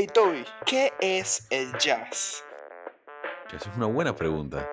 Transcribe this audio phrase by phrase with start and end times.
[0.00, 2.44] Hey Toby, ¿qué es el jazz?
[3.52, 4.64] Esa es una buena pregunta.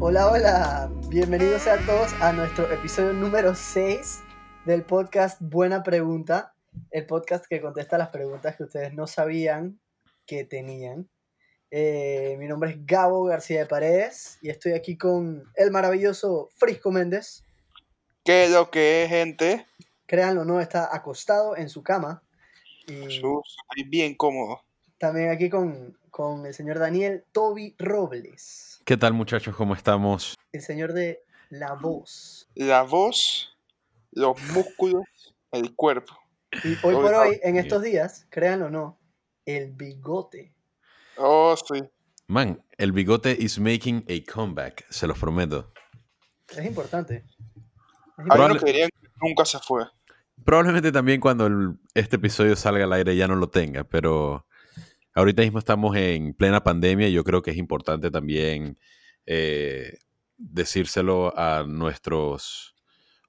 [0.00, 4.24] Hola, hola, bienvenidos a todos a nuestro episodio número 6
[4.64, 6.53] del podcast Buena Pregunta,
[6.94, 9.80] el podcast que contesta las preguntas que ustedes no sabían
[10.26, 11.10] que tenían.
[11.72, 16.92] Eh, mi nombre es Gabo García de Paredes y estoy aquí con el maravilloso Frisco
[16.92, 17.42] Méndez.
[18.24, 19.66] ¿Qué es lo que es, gente?
[20.06, 22.22] Créanlo o no, está acostado en su cama.
[22.86, 23.56] Y Jesús,
[23.88, 24.60] bien cómodo.
[24.96, 29.56] también aquí con, con el señor Daniel Toby Robles, ¿Qué tal muchachos?
[29.56, 30.36] ¿Cómo estamos?
[30.52, 32.48] el señor de la voz.
[32.54, 33.58] La voz,
[34.12, 35.02] los músculos,
[35.50, 36.14] el cuerpo.
[36.62, 39.00] Y hoy por Hoy- en estos días, créanlo o no,
[39.44, 40.54] el bigote.
[41.16, 41.82] Oh, sí.
[42.26, 45.72] Man, el bigote is making a comeback, se los prometo.
[46.48, 47.24] Es importante.
[48.16, 48.58] Es importante.
[48.60, 49.84] que dirían que nunca se fue.
[50.44, 54.46] Probablemente también cuando el- este episodio salga al aire ya no lo tenga, pero
[55.14, 58.78] ahorita mismo estamos en plena pandemia y yo creo que es importante también
[59.26, 59.98] eh,
[60.36, 62.73] decírselo a nuestros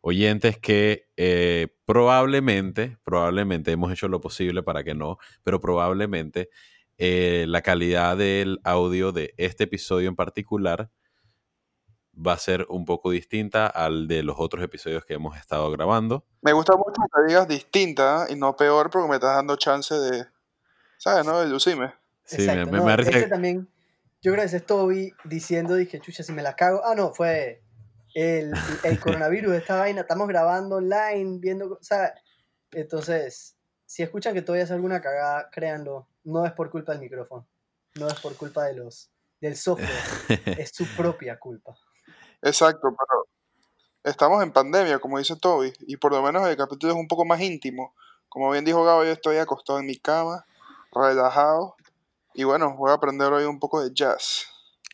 [0.07, 6.49] oyentes que eh, probablemente, probablemente hemos hecho lo posible para que no, pero probablemente
[6.99, 10.91] eh, la calidad del audio de este episodio en particular
[12.15, 16.23] va a ser un poco distinta al de los otros episodios que hemos estado grabando.
[16.43, 20.27] Me gusta mucho que digas distinta y no peor porque me estás dando chance de,
[20.99, 21.39] ¿sabes, no?
[21.39, 21.95] De lucirme.
[22.25, 23.67] Sí, me- Exacto, me, no, me este también,
[24.21, 26.81] yo creo que ese es Toby diciendo, dije, chucha, si me la cago.
[26.85, 27.64] Ah, no, fue
[28.15, 32.11] el, el coronavirus, esta vaina, estamos grabando online, viendo, ¿sabes?
[32.71, 37.45] Entonces, si escuchan que Toby hace alguna cagada, créanlo, no es por culpa del micrófono,
[37.95, 39.89] no es por culpa de los, del software,
[40.59, 41.77] es su propia culpa.
[42.41, 43.27] Exacto, pero
[44.03, 47.25] estamos en pandemia, como dice Toby, y por lo menos el capítulo es un poco
[47.25, 47.93] más íntimo.
[48.29, 50.45] Como bien dijo Gabo, yo estoy acostado en mi cama,
[50.91, 51.75] relajado,
[52.33, 54.47] y bueno, voy a aprender hoy un poco de jazz.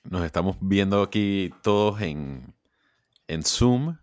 [0.03, 2.53] Nos estamos viendo aquí todos en,
[3.34, 3.97] en Zoom.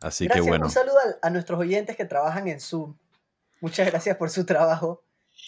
[0.00, 2.96] Así gracias, que bueno, un saludo a, a nuestros oyentes que trabajan en Zoom.
[3.60, 5.02] Muchas gracias por su trabajo.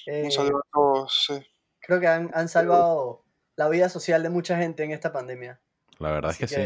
[0.07, 1.25] Eh, Un saludo a todos.
[1.27, 1.47] sí.
[1.81, 3.25] creo que han, han salvado
[3.57, 5.61] la vida social de mucha gente en esta pandemia.
[5.99, 6.63] la verdad Así es que, sí.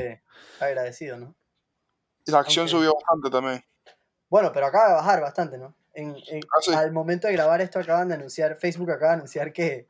[0.58, 1.34] que agradecido, ¿no?
[2.26, 3.64] Y la acción Aunque- subió bastante también.
[4.28, 5.74] Bueno, pero acaba de bajar bastante, ¿no?
[5.94, 6.72] En, en- Ah, sí.
[6.74, 9.88] Al momento de grabar esto acaban de anunciar, Facebook acaba de anunciar que,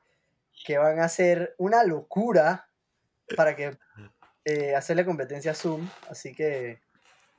[0.65, 2.69] que van a hacer una locura
[3.37, 3.79] para que
[4.45, 6.81] eh, hacerle competencia a Zoom, así que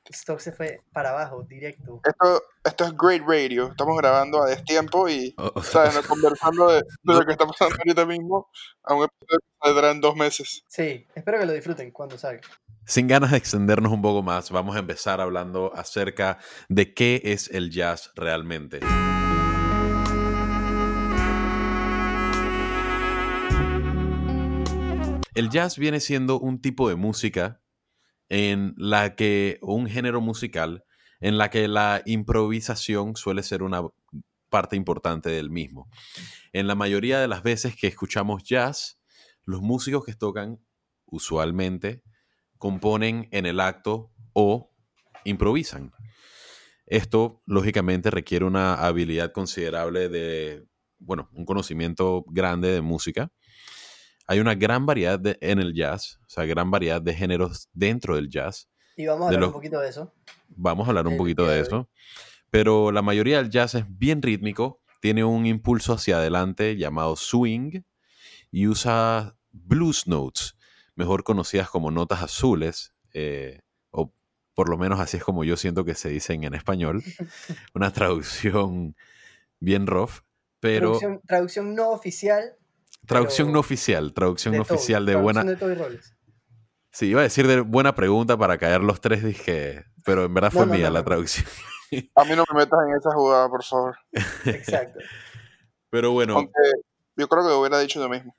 [0.09, 2.01] stock se fue para abajo, directo.
[2.05, 3.67] Esto, esto es Great Radio.
[3.69, 5.95] Estamos grabando a destiempo y, O- o- ¿sabes?
[5.95, 8.49] No conversando de, de lo que está pasando ahorita mismo
[8.83, 10.63] a un episodio que saldrá en dos meses.
[10.67, 12.41] Sí, espero que lo disfruten cuando salga.
[12.85, 16.37] sin ganas de extendernos un poco más, vamos a empezar hablando acerca
[16.67, 18.81] de qué es el jazz realmente.
[25.35, 27.61] El jazz viene siendo un tipo de música
[28.29, 30.85] en la que, un género musical,
[31.19, 33.81] en la que la improvisación suele ser una
[34.49, 35.89] parte importante del mismo.
[36.51, 38.99] En la mayoría de las veces que escuchamos jazz,
[39.43, 40.59] los músicos que tocan
[41.05, 42.03] usualmente
[42.59, 44.71] componen en el acto o
[45.25, 45.91] improvisan.
[46.85, 50.67] Esto, lógicamente, requiere una habilidad considerable de,
[50.99, 53.31] bueno, un conocimiento grande de música.
[54.27, 58.15] Hay una gran variedad de- en el jazz, o sea, gran variedad de géneros dentro
[58.15, 58.69] del jazz.
[58.95, 60.13] Y vamos a hablar los- un poquito de eso.
[60.49, 61.89] Vamos a hablar un El poquito de eso.
[62.49, 67.81] Pero la mayoría del jazz es bien rítmico, tiene un impulso hacia adelante llamado swing
[68.51, 70.55] y usa blues notes,
[70.95, 74.13] mejor conocidas como notas azules, eh, o
[74.53, 77.03] por lo menos así es como yo siento que se dicen en español.
[77.73, 78.95] Una traducción
[79.59, 80.19] bien rough,
[80.59, 82.55] pero Traducción, traducción no oficial.
[83.05, 85.43] Traducción no oficial, traducción de no oficial de buena.
[85.43, 86.15] de Toby Robles.
[86.91, 90.51] Sí, iba a decir de buena pregunta para caer los tres, dije, pero en verdad
[90.51, 91.05] fue no, mía no, la no.
[91.05, 91.45] traducción.
[92.15, 93.97] A mí no me metas en esa jugada, por favor.
[94.45, 94.99] Exacto.
[95.89, 96.51] Pero bueno, Aunque
[97.15, 98.35] yo creo que hubiera dicho lo mismo.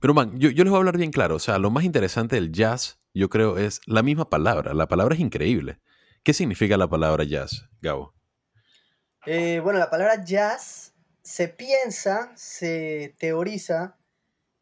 [0.00, 1.36] Pero man, yo, yo les voy a hablar bien claro.
[1.36, 4.74] O sea, lo más interesante del jazz, yo creo, es la misma palabra.
[4.74, 5.80] La palabra es increíble.
[6.22, 8.14] ¿Qué significa la palabra jazz, Gabo?
[9.26, 10.93] Eh, bueno, la palabra jazz
[11.24, 13.98] se piensa, se teoriza,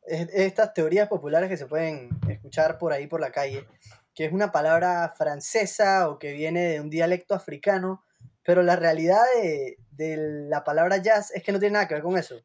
[0.06, 3.66] es- estas teorías populares que se pueden escuchar por ahí por la calle,
[4.14, 8.04] que es una palabra francesa o que viene de un dialecto africano
[8.44, 10.16] pero la realidad de, de
[10.48, 12.42] la palabra jazz es que no tiene nada que ver con eso.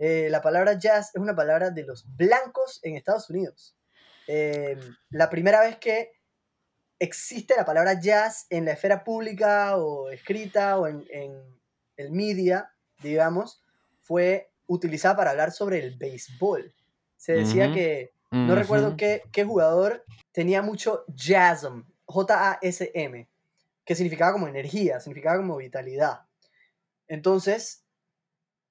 [0.00, 3.76] Eh, la palabra jazz es una palabra de los blancos en Estados Unidos.
[4.26, 4.76] Eh,
[5.10, 6.10] la primera vez que
[6.98, 11.60] existe la palabra jazz en la esfera pública o escrita o en, en
[11.96, 13.62] el media, digamos,
[14.00, 16.74] fue utilizada para hablar sobre el béisbol.
[17.16, 23.28] Se decía que, no recuerdo qué, qué jugador tenía mucho jasm, J-A-S-M,
[23.84, 26.26] que significaba como energía, significaba como vitalidad.
[27.06, 27.84] Entonces,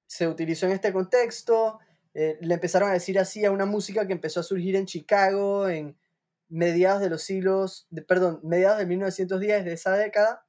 [0.06, 1.80] se utilizó en este contexto,
[2.14, 5.68] eh, le empezaron a decir así a una música que empezó a surgir en Chicago
[5.68, 5.96] en
[6.48, 10.46] mediados de los siglos, de- perdón, mediados de 1910 de esa década,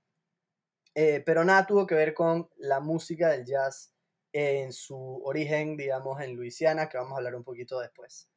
[0.95, 3.94] eh, pero nada tuvo que ver con la música del jazz
[4.33, 8.30] en su origen, digamos, en Luisiana, que vamos a hablar un poquito después.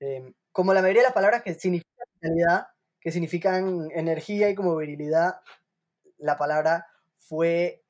[0.00, 1.88] Em, como la mayoría de las palabras que significan
[3.00, 5.40] que significan energía y como virilidad,
[6.18, 6.86] la palabra
[7.16, 7.84] fue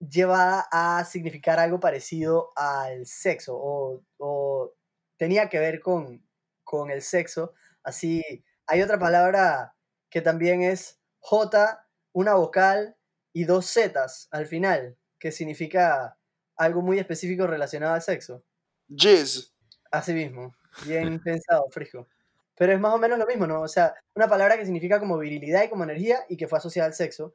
[0.00, 4.74] llevada a significar algo parecido al sexo o, o
[5.16, 6.24] tenía que ver con,
[6.64, 7.54] con el sexo.
[7.82, 8.22] Así,
[8.66, 9.76] hay otra palabra
[10.10, 12.96] que también es J, una vocal
[13.36, 16.16] y dos Zetas al final, que significa
[16.56, 18.42] algo muy específico relacionado al sexo.
[18.88, 19.52] Jizz.
[19.90, 20.54] Así mismo,
[20.86, 22.08] bien pensado, Frisco.
[22.54, 23.60] Pero es más o menos lo mismo, ¿no?
[23.60, 26.86] O sea, una palabra que significa como virilidad y como energía y que fue asociada
[26.86, 27.34] al sexo.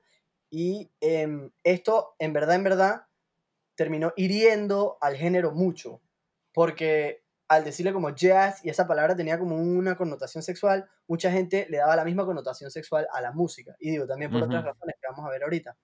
[0.50, 3.06] Y em, esto, en verdad, en verdad,
[3.76, 6.02] terminó hiriendo al género mucho.
[6.52, 11.68] Porque al decirle como jazz y esa palabra tenía como una connotación sexual, mucha gente
[11.70, 13.76] le daba la misma connotación sexual a la música.
[13.78, 15.76] Y digo, también por otras razones que vamos a ver ahorita.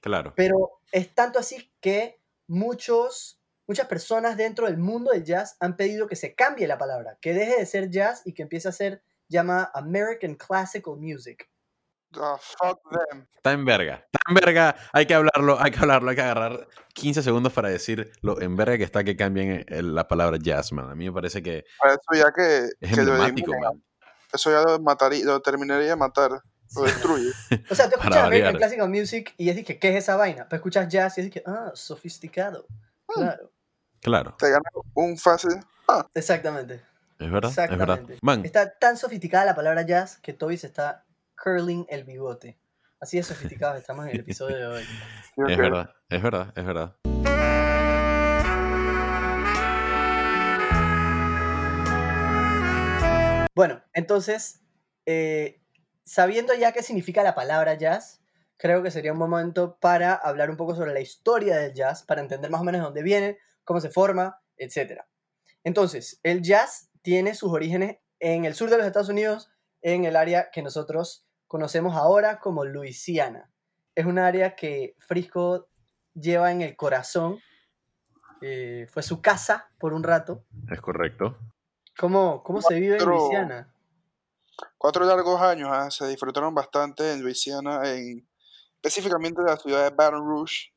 [0.00, 0.34] Claro.
[0.36, 6.06] Pero es tanto así que muchos, muchas personas dentro del mundo del jazz han pedido
[6.06, 9.02] que se cambie la palabra, que deje de ser jazz y que empiece a ser
[9.28, 11.50] llamada American Classical Music.
[12.14, 13.26] Ah, fuck them.
[13.36, 13.94] Está en verga.
[14.06, 14.76] Está en verga.
[14.92, 18.56] Hay que hablarlo, hay que hablarlo, hay que agarrar 15 segundos para decir lo en
[18.56, 20.90] verga que está que cambien el- la palabra jazz, man.
[20.90, 23.82] A mí me parece que Eso ya que, es que emblemático, man.
[24.32, 27.30] eso ya lo mataría, lo terminaría de matar, lo destruye.
[27.70, 28.56] O sea, tú escuchas American.
[28.56, 30.46] Classical Music y es que, ¿qué es esa vaina?
[30.48, 32.66] Pero escuchas jazz y es que, ah, sofisticado.
[33.06, 33.50] Claro,
[34.00, 34.36] Claro.
[34.38, 34.62] Te gana
[34.94, 35.52] un fácil.
[35.88, 36.80] Ah, exactamente.
[37.18, 37.70] Es verdad, es verdad.
[37.96, 38.18] Exactamente.
[38.22, 41.04] Man, Está tan sofisticada la palabra jazz que Toby se está
[41.42, 42.58] curling el bigote.
[43.00, 44.84] Así de sofisticados estamos en el episodio de hoy.
[45.48, 46.96] es verdad, es verdad, es verdad.
[53.54, 54.60] Bueno, entonces,
[55.06, 55.62] eh,
[56.04, 58.22] sabiendo ya qué significa la palabra jazz,
[58.56, 62.22] creo que sería un momento para hablar un poco sobre la historia del jazz, para
[62.22, 65.02] entender más o menos de dónde viene, cómo se forma, etc.
[65.64, 69.50] Entonces, el jazz tiene sus orígenes en el sur de los Estados Unidos,
[69.82, 73.50] en el área que nosotros conocemos ahora como Luisiana.
[73.94, 75.68] Es un área que Frisco
[76.14, 77.38] lleva en el corazón.
[78.42, 80.44] eh, fue su casa por un rato.
[80.70, 81.38] Es correcto.
[81.98, 83.72] ¿Cómo, cómo se vive en Luisiana?
[84.76, 88.28] Cuatro largos años ah, se disfrutaron bastante en Luisiana, en,
[88.82, 90.72] específicamente de la ciudad de Baton Rouge.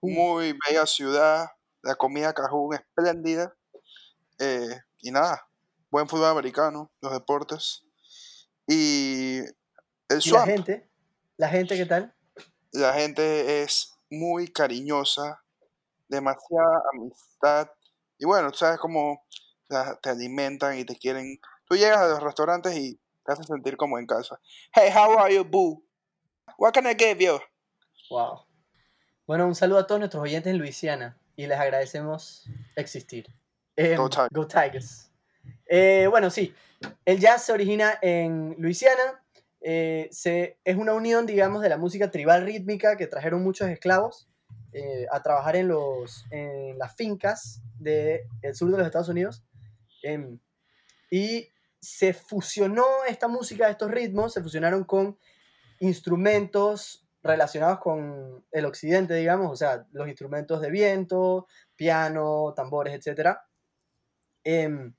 [0.00, 0.10] Uh.
[0.10, 1.46] Muy bella ciudad,
[1.82, 3.54] la comida cajún espléndida.
[4.38, 5.46] eh, y nada,
[5.90, 7.84] buen fútbol americano, los deportes.
[8.66, 9.40] Y
[10.08, 10.88] el ¿Y la gente?
[11.36, 12.16] ¿La gente qué tal?
[12.72, 15.42] la gente es muy cariñosa,
[16.08, 17.70] demasiada amistad.
[18.18, 19.24] Y bueno, tú sabes cómo
[20.02, 21.38] te alimentan y te quieren.
[21.68, 24.40] Tú llegas a los restaurantes y te haces sentir como en casa.
[24.72, 25.82] Hey, how are you, boo?
[26.58, 27.38] What can I give you?
[28.10, 28.46] Wow.
[29.26, 33.26] Bueno, un saludo a todos nuestros oyentes en Luisiana y les agradecemos existir.
[33.74, 34.30] Em, Go Tigers.
[34.32, 35.10] Go Tigers.
[35.66, 36.54] Eh, bueno, sí,
[37.04, 39.22] el jazz se origina en Luisiana.
[39.68, 44.28] Eh, se, es una unión, digamos, de la música tribal rítmica que trajeron muchos esclavos
[44.72, 48.20] eh, a trabajar en, los, en las fincas del
[48.54, 49.42] sur de los Estados Unidos.
[50.04, 50.38] Em,
[51.10, 51.48] y
[51.80, 55.18] se fusionó esta música, estos ritmos, se fusionaron con
[55.80, 63.38] instrumentos relacionados con el occidente, digamos, o sea, los instrumentos de viento, piano, tambores, etc.
[64.44, 64.94] Em,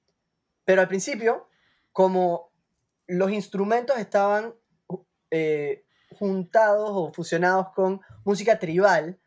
[0.66, 1.48] pero al principio,
[1.94, 2.52] como
[3.08, 4.54] los instrumentos estaban
[5.32, 5.86] eh,
[6.18, 9.20] juntados o fusionados con música tribal,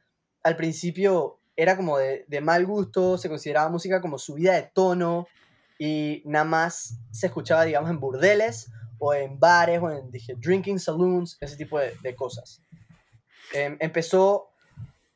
[0.43, 5.27] al principio era como de, mal gusto, se consideraba música como subida de tono
[5.79, 10.79] y nada más se escuchaba, digamos, en burdeles o en bares o en dije, drinking
[10.79, 12.63] saloons, ese tipo de, de cosas.
[13.53, 14.51] Em, empezó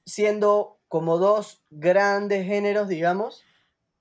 [0.05, 3.45] siendo como dos grandes géneros, digamos.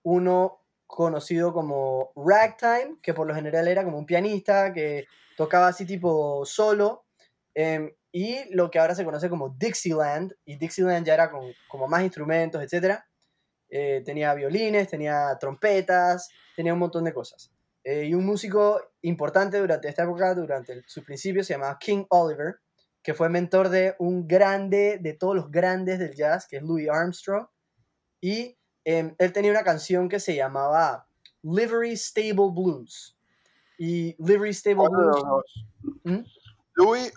[0.03, 5.05] Uno conocido como ragtime, que por lo general era como un pianista que
[5.37, 7.05] tocaba así tipo solo.
[7.55, 11.87] em, y lo que ahora se conoce como Dixieland, y Dixieland ya era con, como
[11.87, 12.99] más instrumentos, etc.
[13.69, 17.51] Eh, tenía violines, tenía trompetas, tenía un montón de cosas.
[17.83, 22.57] Eh, y un músico importante durante esta época, durante su principio, se llamaba King Oliver,
[23.01, 26.87] que fue mentor de un grande, de todos los grandes del jazz, que es Louis
[26.89, 27.47] Armstrong.
[28.21, 31.07] Y em, él tenía una canción que se llamaba
[31.43, 33.17] Livery Stable Blues.
[33.77, 35.23] Y Livery Stable Blues.
[36.03, 36.19] ¿Mm?
[36.75, 37.13] ¿Louis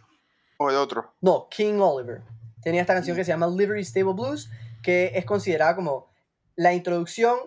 [0.59, 1.15] o el otro?
[1.21, 2.23] No, King Oliver.
[2.63, 4.51] Tenía esta canción que se llama Livery Stable Blues,
[4.83, 6.11] que es considerada como
[6.57, 7.39] la introducción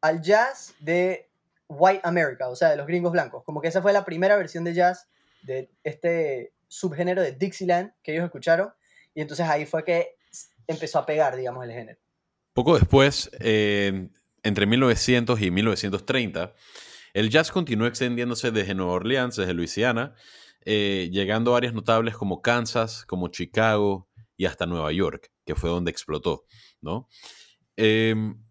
[0.00, 1.30] al jazz de
[1.68, 3.44] White America, o sea, de los gringos blancos.
[3.44, 5.08] Como que esa fue la primera versión de jazz
[5.42, 8.72] de este subgénero de Dixieland que ellos escucharon.
[9.14, 10.16] Y entonces ahí fue que
[10.66, 11.98] empezó a pegar, digamos, el género.
[12.52, 13.30] Poco después,
[14.42, 16.54] entre 1900 y 1930,
[17.14, 20.14] el jazz continuó extendiéndose desde Nueva Orleans, desde Luisiana,
[20.64, 25.68] eh, llegando a áreas notables como Kansas, como Chicago y hasta Nueva York, que fue
[25.68, 26.46] donde explotó,
[26.80, 27.08] ¿no?
[27.76, 28.42] Em,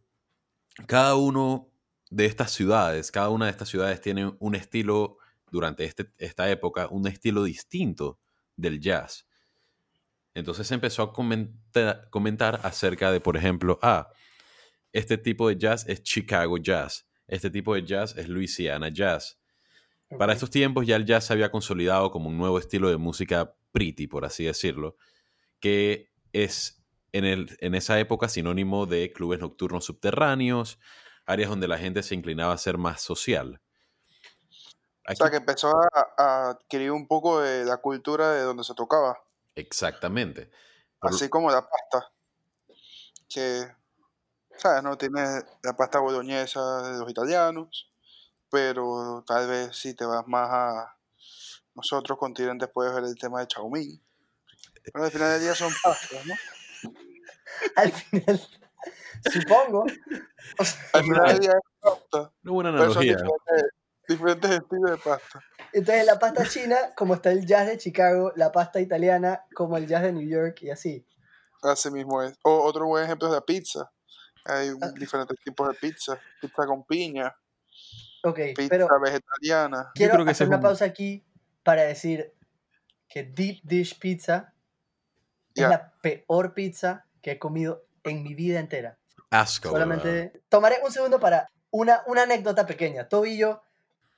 [0.88, 1.72] cada uno
[2.10, 5.18] de estas ciudades, cada una de estas ciudades tiene un estilo,
[5.50, 8.20] durante este, esta época, un estilo distinto
[8.56, 9.26] del jazz.
[10.34, 14.10] Entonces se empezó a comentar, comentar acerca de, por ejemplo, ah,
[14.94, 19.40] este tipo de jazz es Chicago Jazz, este tipo de jazz es Louisiana Jazz.
[20.18, 23.56] Para estos tiempos ya el jazz se había consolidado como un nuevo estilo de música
[23.72, 24.98] pretty, por así decirlo,
[25.62, 26.84] que es
[27.14, 30.80] en, el, en esa época sinónimo de clubes nocturnos subterráneos,
[31.26, 33.62] áreas donde la gente se inclinaba a ser más social.
[35.08, 35.72] o sea, que empezó
[36.18, 39.18] a, adquirir un poco de la cultura de donde se tocaba.
[39.56, 40.52] Exactamente.
[41.02, 42.12] Así como la pasta.
[43.30, 43.66] Que,
[44.58, 44.84] ¿sabes?
[44.84, 45.22] No tiene
[45.64, 47.92] la pasta boloñesa de los italianos
[48.52, 50.98] pero tal vez si te vas más a
[51.74, 54.00] nosotros continentes puedes ver el tema de Xiaomi.
[54.84, 56.34] Pero al final del día son pastas, ¿no?
[57.78, 58.42] al final,
[59.32, 59.86] supongo.
[60.94, 62.34] al final del día es pasta.
[62.42, 63.14] No buena analogía.
[63.14, 63.72] diferentes,
[64.14, 65.44] estilos de pasta.
[65.74, 69.88] Entonces la pasta china, como está el jazz de Chicago, la pasta italiana, como el
[69.88, 71.06] jazz de New York y así.
[71.62, 72.38] Así mismo es.
[72.44, 73.92] O otro buen ejemplo es la pizza.
[74.46, 74.92] Hay ah.
[74.98, 76.20] diferentes tipos de pizza.
[76.42, 77.36] Pizza con piña,
[78.24, 79.92] Ok, pizza pero vegetariana.
[79.96, 81.26] quiero hacer una pausa aquí
[81.64, 82.34] para decir
[83.08, 84.54] que Deep Dish Pizza
[85.56, 88.98] es la peor pizza que he comido en mi vida entera.
[89.32, 89.70] Asco.
[89.70, 93.08] Solamente tomaré un segundo para una, una anécdota pequeña.
[93.10, 93.62] Toby y yo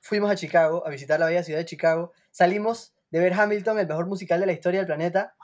[0.04, 2.12] fuimos a Chicago a visitar la bella ciudad de Chicago.
[2.30, 5.34] Salimos de ver Hamilton, el mejor musical de la historia del planeta,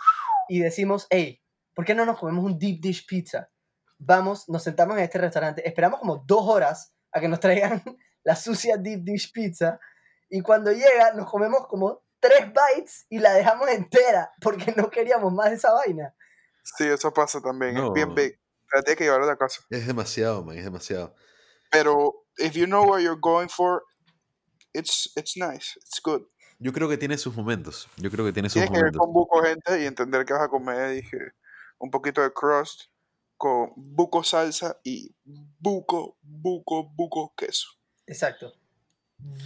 [0.49, 1.43] y decimos, hey,
[1.75, 3.50] ¿por qué no nos comemos un deep dish pizza?
[3.99, 7.83] Vamos, nos sentamos en este restaurante, esperamos como dos horas a que nos traigan
[8.23, 9.81] la sucia deep dish pizza,
[10.29, 15.33] y cuando llega nos comemos como tres bites y la dejamos entera porque no queríamos
[15.33, 16.14] más de esa vaina.
[16.62, 18.38] Sí, eso pasa también, es bien big.
[18.71, 19.62] Tienes que llevar a la casa.
[19.71, 21.14] Es demasiado, man, es demasiado.
[21.73, 23.83] Pero if you know what you're going for,
[24.75, 26.23] it's, it's nice, it's good.
[26.59, 27.89] Yo creo que tiene sus momentos.
[27.97, 28.93] Yo creo que tiene sus Tienes momentos.
[28.93, 31.33] que ir con buco gente y entender que vas a comer, dije,
[31.79, 32.83] un poquito de crust
[33.39, 37.69] con buco salsa y buco, buco, buco queso.
[38.07, 38.53] Exacto.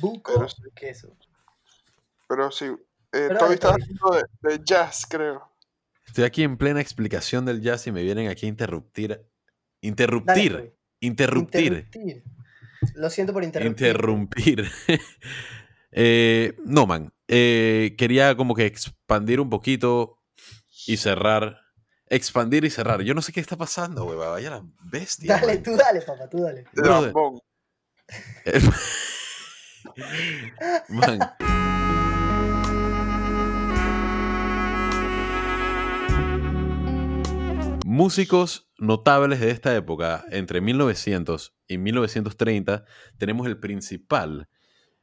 [0.01, 1.17] Buco queso.
[2.27, 2.65] Pero sí,
[3.13, 5.49] eh, todavía estás hablando de, jazz, creo.
[6.09, 9.25] Estoy aquí en plena explicación del jazz y me vienen aquí a interrumpir.
[9.81, 10.75] Interruptir.
[10.99, 12.25] interruptir.
[12.95, 13.87] Lo siento por interrumpir.
[13.87, 14.71] Interrumpir.
[15.93, 17.13] eh, no, man.
[17.29, 20.19] Eh, quería como que expandir un poquito
[20.87, 21.61] y cerrar.
[22.07, 23.03] Expandir y cerrar.
[23.03, 24.19] Yo no sé qué está pasando, güey.
[24.19, 25.37] Vaya la bestia.
[25.37, 26.65] Dale, tú dale, papá, tú dale.
[37.87, 42.85] Músicos notables de esta época, entre 1900 y 1930,
[43.19, 44.49] tenemos el principal,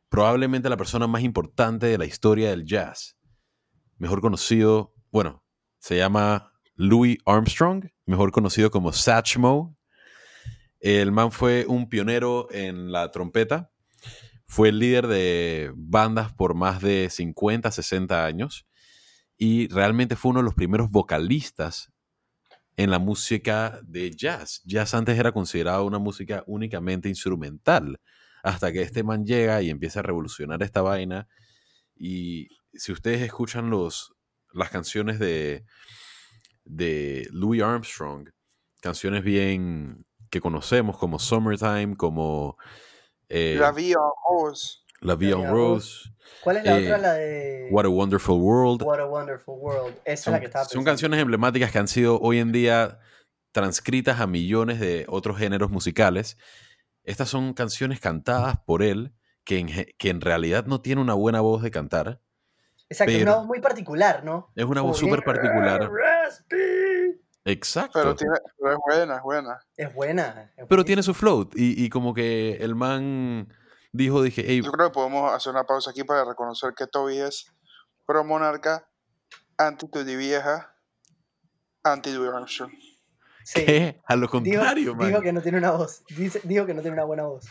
[0.10, 3.18] probablemente la persona más importante de la historia del jazz.
[3.98, 5.44] Mejor conocido, bueno,
[5.80, 9.78] se llama Louis Armstrong, mejor conocido como Satchmo
[10.82, 13.72] el man fue un pionero en la trompeta.
[14.48, 18.68] Fue el líder de bandas por más de 50, 60 años.
[19.38, 21.92] Y realmente fue uno de los primeros vocalistas
[22.78, 24.62] en la música de jazz.
[24.66, 28.00] Jazz antes era considerado una música únicamente instrumental.
[28.44, 31.28] Hasta que este man llega y empieza a revolucionar esta vaina.
[31.96, 34.14] Y si ustedes escuchan los,
[34.54, 35.66] las canciones de,
[36.66, 38.30] de Louis Armstrong,
[38.82, 42.58] canciones bien que conocemos como Summertime, como...
[43.30, 43.74] Eh, La.
[45.02, 46.10] La Vie en Vie en Rose,
[46.44, 46.98] ¿Cuál es la Eh, otra?
[47.00, 48.82] La de What a Wonderful World.
[48.84, 49.96] What a Wonderful World.
[50.06, 50.92] Esa es Son, la que estaba son pensando.
[50.92, 53.00] canciones emblemáticas que han sido hoy en día
[53.52, 56.38] transcritas a millones de otros géneros musicales.
[57.04, 59.68] Estas son canciones cantadas por él, que en,
[59.98, 62.22] que en realidad no tiene una buena voz de cantar.
[62.90, 64.52] Exacto, es pero- una voz muy particular, ¿no?
[64.56, 65.90] Es una voz súper particular.
[65.92, 67.22] raspy.
[67.44, 68.00] Exacto.
[68.00, 69.60] Pero, tiene, pero es buena, es buena.
[69.78, 70.52] Es buena.
[70.58, 71.54] es Pero tiene su float.
[71.56, 73.52] Y, y como que el man
[73.92, 77.18] dijo, dije, hey, Yo creo que podemos hacer una pausa aquí para reconocer que Toby
[77.20, 77.46] es
[78.06, 78.88] pro monarca,
[79.58, 80.76] anti Tutti vieja,
[81.84, 82.72] anti Direction.
[83.44, 83.66] Sí.
[83.66, 84.02] ¿qué?
[84.06, 85.08] A lo Dijo, contrario, man.
[85.08, 86.04] dijo que no tiene una voz.
[86.16, 87.46] Dice- dijo que no tiene una buena voz.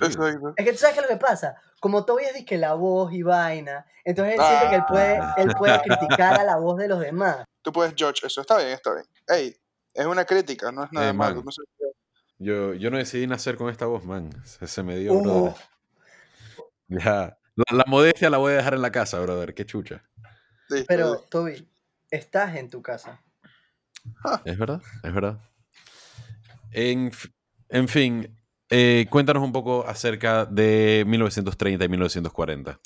[0.00, 0.52] Exacto.
[0.56, 1.56] Es que tú sabes qué es lo que pasa.
[1.80, 5.34] Como Toby es que la voz y vaina, entonces él siente que él puede, Ah.
[5.38, 5.80] él puede
[6.18, 7.44] criticar a la voz de los demás.
[7.62, 8.40] Tú puedes judge eso.
[8.40, 9.06] Está bien, está bien.
[9.28, 9.56] Ey,
[9.94, 11.36] es una crítica, no es nada Eh, malo.
[11.36, 11.44] man.
[11.46, 11.62] No sé-
[12.38, 14.30] Yo, yo no decidí nacer con esta voz, man.
[14.44, 15.54] Se, se me dio, Uh, brother.
[16.88, 17.38] Ya.
[17.56, 19.54] La, la modestia la voy a dejar en la casa, brother.
[19.54, 20.04] Qué chucha.
[20.86, 21.20] pero.
[21.30, 21.68] Toby,
[22.10, 23.22] estás en tu casa.
[24.44, 25.40] Es verdad, es verdad.
[26.72, 27.10] En,
[27.68, 28.36] en fin,
[28.70, 32.80] eh, cuéntanos un poco acerca de 1930 y 1940.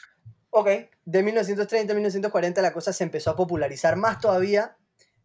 [0.51, 0.69] Ok,
[1.05, 4.77] de 1930 a 1940 la cosa se empezó a popularizar más todavía.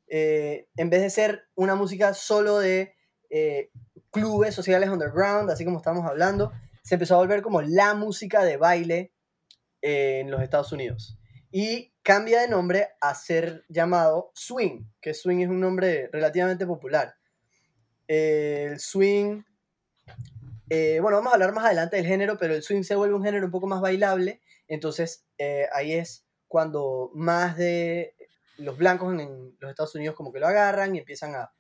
[0.07, 2.95] eh, en vez de ser una música solo de
[3.29, 3.71] eh,
[4.11, 6.51] clubes sociales underground, así como estamos hablando,
[6.85, 9.11] se empezó a volver como la música de baile
[9.81, 11.17] en los Estados Unidos.
[11.51, 17.15] Y cambia de nombre a ser llamado swing, que swing es un nombre relativamente popular.
[18.07, 19.41] El swing,
[20.69, 23.23] eh, bueno, vamos a hablar más adelante del género, pero el swing se vuelve un
[23.23, 28.15] género un poco más bailable entonces, eh, ahí es cuando más de
[28.57, 31.53] los blancos en los Estados Unidos como que lo agarran y empiezan a,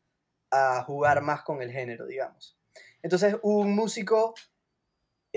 [0.51, 2.57] a jugar más con el género, digamos.
[3.01, 4.33] Entonces, un músico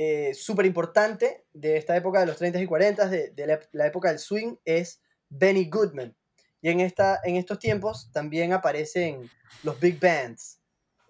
[0.00, 4.20] eh, súper importante de esta época de los 30 y 40, de, la época del
[4.20, 6.16] swing, es Benny Goodman.
[6.62, 9.28] Y en, esta, en estos tiempos también aparecen
[9.64, 10.60] los big bands,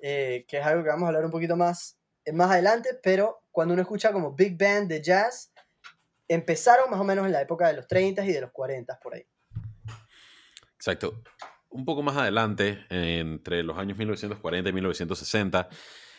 [0.00, 3.42] eh, que es algo que vamos a hablar un poquito más, eh, más adelante, pero
[3.50, 5.52] cuando uno escucha como big band de jazz,
[6.26, 9.16] empezaron más o menos en la época de los 30 y de los 40 por
[9.16, 9.26] ahí.
[10.76, 11.22] Exacto.
[11.68, 15.68] Un poco más adelante, entre los años 1940 y 1960,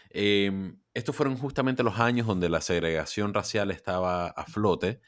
[0.10, 5.02] eh, estos fueron justamente los años donde la segregación racial estaba a flote.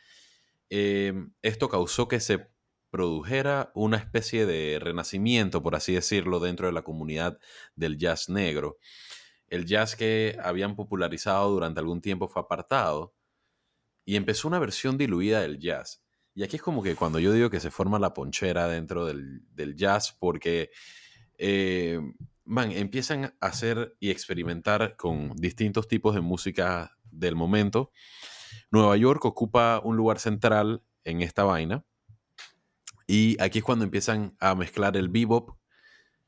[0.70, 2.50] Eh, esto causó que se
[2.92, 7.40] produjera una especie de renacimiento, por así decirlo, dentro de la comunidad
[7.76, 8.78] del jazz negro.
[9.48, 13.14] El jazz que habían popularizado durante algún tiempo fue apartado
[14.06, 16.04] y empezó una versión diluida del jazz.
[16.34, 19.42] Y aquí es como que cuando yo digo que se forma la ponchera dentro del,
[19.54, 20.72] del jazz, porque
[21.38, 22.00] eh,
[22.46, 27.92] man, empiezan a hacer y experimentar con distintos tipos de música del momento.
[28.72, 31.84] Nueva York ocupa un lugar central en esta vaina.
[33.08, 35.58] Y aquí es cuando empiezan a mezclar el bebop,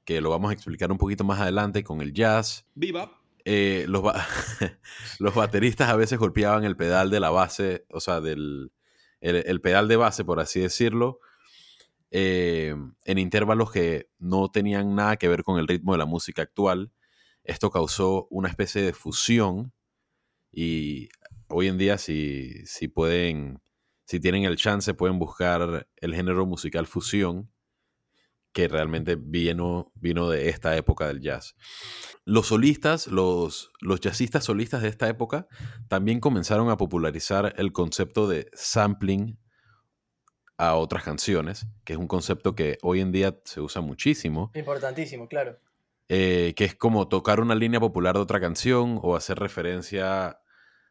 [0.04, 2.66] que lo vamos a explicar un poquito más adelante, con el jazz.
[2.76, 3.12] Bebop.
[3.46, 4.26] Eh, los, ba-
[5.20, 8.72] los bateristas a veces golpeaban el pedal de la base, o sea, del
[9.22, 11.20] el, el pedal de base, por así decirlo,
[12.16, 16.44] eh, en intervalos que no tenían nada que ver con el ritmo de la música
[16.44, 16.92] actual.
[17.44, 19.74] Esto causó una especie de fusión
[20.52, 21.10] y
[21.48, 23.64] hoy en día si, si pueden,
[24.06, 27.52] si tienen el chance, pueden buscar el género musical fusión,
[28.52, 31.56] que realmente vino, vino de esta época del jazz.
[32.26, 35.48] Los solistas, los, los jazzistas solistas de esta época,
[35.88, 39.40] también comenzaron a popularizar el concepto de sampling
[40.58, 45.28] a otras canciones, que es un concepto que hoy en día se usa muchísimo, Importantísimo,
[45.28, 45.58] claro.
[46.10, 50.40] eh, que es como tocar una línea popular de otra canción o hacer referencia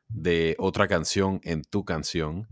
[0.09, 2.49] de otra canción en tu canción.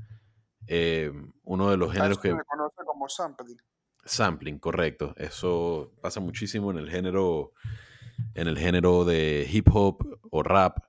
[0.67, 2.29] Eh, uno de los géneros eso que...
[2.31, 3.59] se conoce como sampling.
[4.05, 5.15] Sampling, correcto.
[5.17, 7.53] Eso pasa muchísimo en el género,
[8.35, 10.85] en el género de hip hop o rap,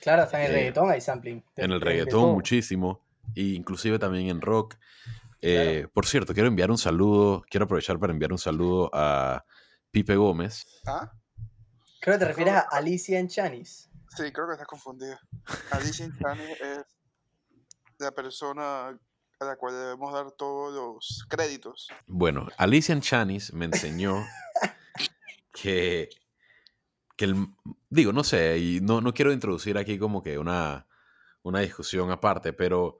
[0.00, 1.42] Claro, hasta en el Eh, reggaetón hay sampling.
[1.56, 3.00] de- en el reggaetón muchísimo,
[3.34, 4.76] e inclusive también en rock.
[5.40, 9.44] Eh, Por cierto, quiero enviar un saludo, quiero aprovechar para enviar un saludo a
[9.90, 10.66] Pipe Gómez.
[10.86, 11.12] ¿Ah?
[12.00, 13.90] Creo que te refieres a Alicia en Chanis.
[14.16, 15.18] Sí, creo que estás confundido.
[15.70, 16.84] Alicia Chani es
[17.98, 21.88] la persona a la cual debemos dar todos los créditos.
[22.06, 24.24] Bueno, Alicia Chanis me enseñó
[25.52, 26.08] que,
[27.16, 27.48] que el,
[27.90, 30.86] digo, no sé, y no, no quiero introducir aquí como que una,
[31.42, 32.98] una discusión aparte, pero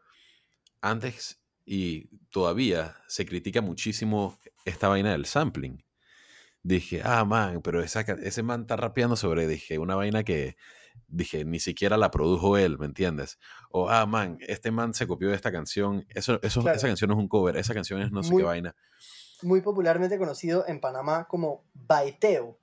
[0.80, 5.84] antes y todavía se critica muchísimo esta vaina del sampling.
[6.62, 10.56] Dije, ah, man, pero esa, ese man está rapeando sobre, dije, una vaina que
[11.08, 13.38] dije, ni siquiera la produjo él, ¿me entiendes?
[13.70, 16.06] O, ah, man, este man se copió de esta canción.
[16.08, 16.76] Eso, eso, Claro.
[16.76, 18.74] Esa canción es un cover, esa canción es no sé Muy- qué vaina.
[19.42, 22.58] Muy popularmente conocido en Panamá como baiteo.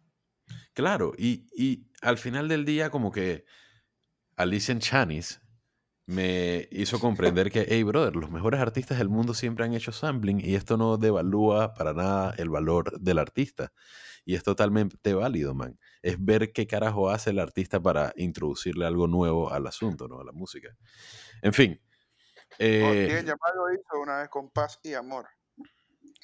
[0.74, 3.46] Claro, y, y al final del día, como que
[4.36, 5.40] Alicia Chanis
[6.06, 10.40] me hizo comprender que, hey, brother, los mejores artistas del mundo siempre han hecho sampling
[10.44, 13.72] y esto no devalúa para nada el valor del artista.
[14.26, 15.78] Y es totalmente válido, man.
[16.02, 20.22] Es ver qué carajo hace el artista para introducirle algo nuevo al asunto, ¿no?
[20.22, 20.70] A la música.
[21.42, 21.82] En fin.
[22.54, 25.28] Oh, eh, llamado hizo una vez con paz y amor.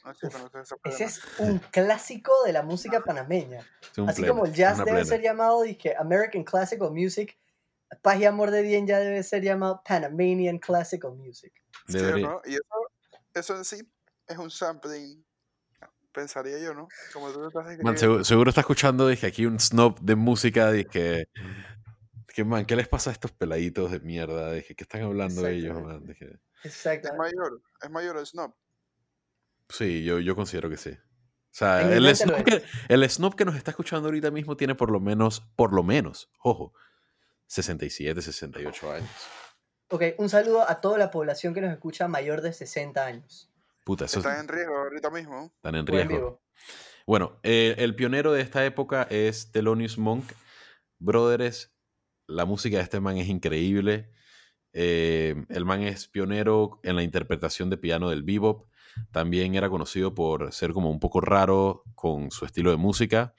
[0.06, 3.68] No sé si Uf, conoces ese es un clásico de la música panameña.
[4.08, 5.06] Así como el jazz debe plena.
[5.06, 7.38] ser llamado dizque, American Classical Music,
[8.02, 11.54] Paz y Amor de Dien ya debe ser llamado Panamanian Classical Music.
[11.88, 12.42] Sí, ¿o Debería- no?
[12.46, 12.64] Y eso,
[13.34, 13.78] eso en sí
[14.28, 15.26] es un sampling,
[16.12, 16.88] pensaría yo, ¿no?
[17.14, 21.28] Como tú estás Man, seguro, seguro está escuchando, dije, aquí un snob de música, dije,
[22.28, 24.52] que, man, ¿qué les pasa a estos peladitos de mierda?
[24.54, 26.00] Dije, ¿qué están hablando ellos, Exactamente.
[26.00, 26.06] man?
[26.08, 27.10] Dije, Es Exacto.
[27.18, 28.54] mayor, es mayor el snob.
[29.70, 30.92] sí, yo, yo considero que sí.
[30.92, 32.64] O sea, el snob, que, es.
[32.88, 36.30] el snob que nos está escuchando ahorita mismo tiene por lo menos, por lo menos,
[36.44, 36.74] ojo,
[37.50, 39.10] 67, 68 años.
[39.90, 43.52] Ok, un saludo a toda la población que nos escucha mayor de 60 años.
[43.84, 45.52] Puta, eso Están en riesgo ahorita mismo.
[45.56, 46.44] están en riesgo.
[47.08, 50.32] Bueno, eh, el pionero de esta época es Thelonious Monk.
[51.00, 51.74] Brothers,
[52.28, 54.12] la música de este man es increíble.
[54.74, 58.70] Eh, el man es pionero en la interpretación de piano del bebop.
[59.12, 63.34] También era conocido por ser como un poco raro con su estilo de música.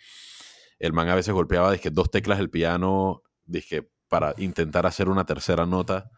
[0.81, 5.25] El man a veces golpeaba dizque, dos teclas del piano dizque, para intentar hacer una
[5.25, 6.11] tercera nota.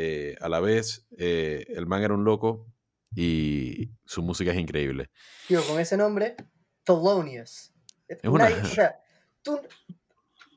[0.00, 2.72] eh, a la vez, eh, el man era un loco
[3.16, 5.10] y su música es increíble.
[5.48, 6.36] Tío, con ese nombre,
[6.84, 7.72] Thelonious.
[8.06, 9.00] Es Una- una- o sea,
[9.42, 9.60] tú,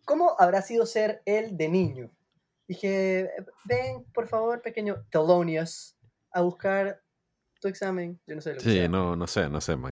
[0.06, 2.12] ¿cómo habrá sido ser él de niño?
[2.68, 3.32] Dije,
[3.64, 5.98] ven, por favor, pequeño Thelonious,
[6.32, 7.02] a buscar
[7.60, 8.20] tu examen.
[8.28, 8.90] Yo no sé lo que Sí, sea.
[8.90, 9.90] no, no sé, no sé, man.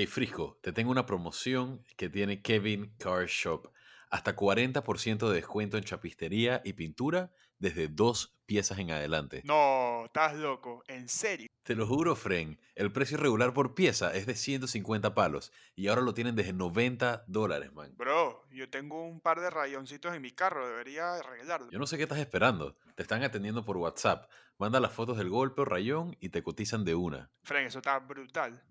[0.00, 3.70] Hey Frisco, te tengo una promoción que tiene Kevin Car Shop.
[4.08, 9.42] Hasta 40% de descuento en chapistería y pintura desde dos piezas en adelante.
[9.44, 11.48] No, estás loco, en serio.
[11.64, 16.00] Te lo juro, Fren, el precio regular por pieza es de 150 palos y ahora
[16.00, 17.92] lo tienen desde 90 dólares, man.
[17.98, 21.70] Bro, yo tengo un par de rayoncitos en mi carro, debería arreglarlo.
[21.70, 22.74] Yo no sé qué estás esperando.
[22.94, 24.30] Te están atendiendo por WhatsApp.
[24.56, 27.30] Manda las fotos del golpe o rayón y te cotizan de una.
[27.42, 28.64] Fren, eso está brutal.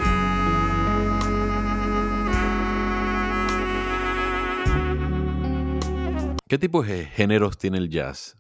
[6.49, 8.37] ¿Qué tipo de géneros tiene el jazz?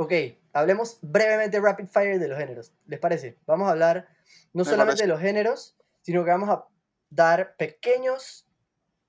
[0.00, 0.12] Ok,
[0.52, 2.72] hablemos brevemente rapid fire de los géneros.
[2.86, 3.36] ¿Les parece?
[3.46, 4.08] Vamos a hablar
[4.52, 5.02] no Me solamente parece.
[5.04, 6.64] de los géneros, sino que vamos a
[7.10, 8.46] dar pequeños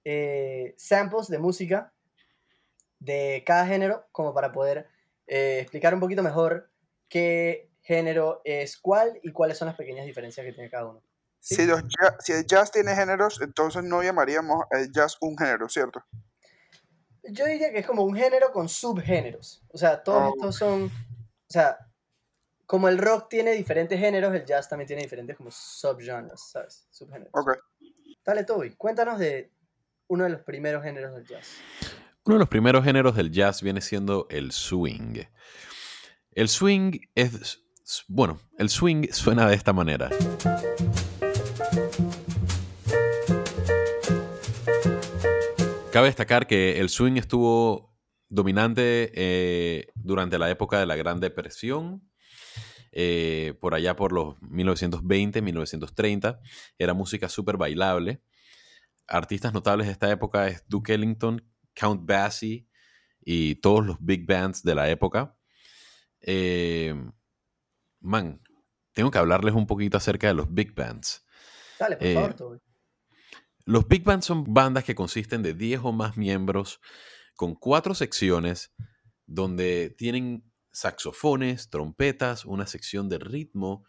[0.04, 1.93] eh, samples de música
[2.99, 4.88] de cada género, como para poder
[5.28, 6.71] eh, explicar un poquito mejor
[7.08, 11.04] qué género es cuál y cuáles son las pequeñas diferencias que tiene cada uno.
[11.39, 11.56] Sí.
[11.56, 15.69] Si, los ja- si el jazz tiene géneros, entonces no llamaríamos el jazz un género,
[15.69, 16.04] ¿cierto?
[17.32, 19.63] Yo diría que es como un género con subgéneros.
[19.70, 20.34] O sea, todos Oh.
[20.36, 20.84] estos son.
[20.86, 21.78] O sea,
[22.65, 26.88] como el rock tiene diferentes géneros, el jazz también tiene diferentes como subgenres, ¿sabes?
[26.92, 27.32] Subgéneros.
[27.34, 27.58] Ok.
[28.24, 29.52] Dale, Toby, cuéntanos de
[30.08, 31.48] uno de los primeros géneros del jazz.
[32.26, 35.24] Uno de los primeros géneros del jazz viene siendo el swing.
[36.32, 37.63] El swing es...
[38.08, 40.10] Bueno, el swing suena de esta manera.
[46.00, 47.94] Cabe destacar que el swing estuvo
[48.30, 52.10] dominante eh, durante la época de la Gran Depresión,
[52.94, 56.40] eh, por allá por los 1920, 1930.
[56.78, 58.22] Era música súper bailable.
[59.08, 62.66] Artistas notables de esta época es Duke Ellington, Count Basie
[63.20, 65.36] y todos los big bands de la época.
[66.22, 66.96] Eh,
[68.00, 68.42] man,
[68.94, 71.26] tengo que hablarles un poquito acerca de los big bands.
[71.78, 72.68] Dale, por favor, Toby.
[73.69, 76.82] Los big bands son bandas que consisten de 10 o más miembros
[77.36, 78.73] con cuatro secciones
[79.27, 83.86] donde tienen saxofones, trompetas, una sección de ritmo,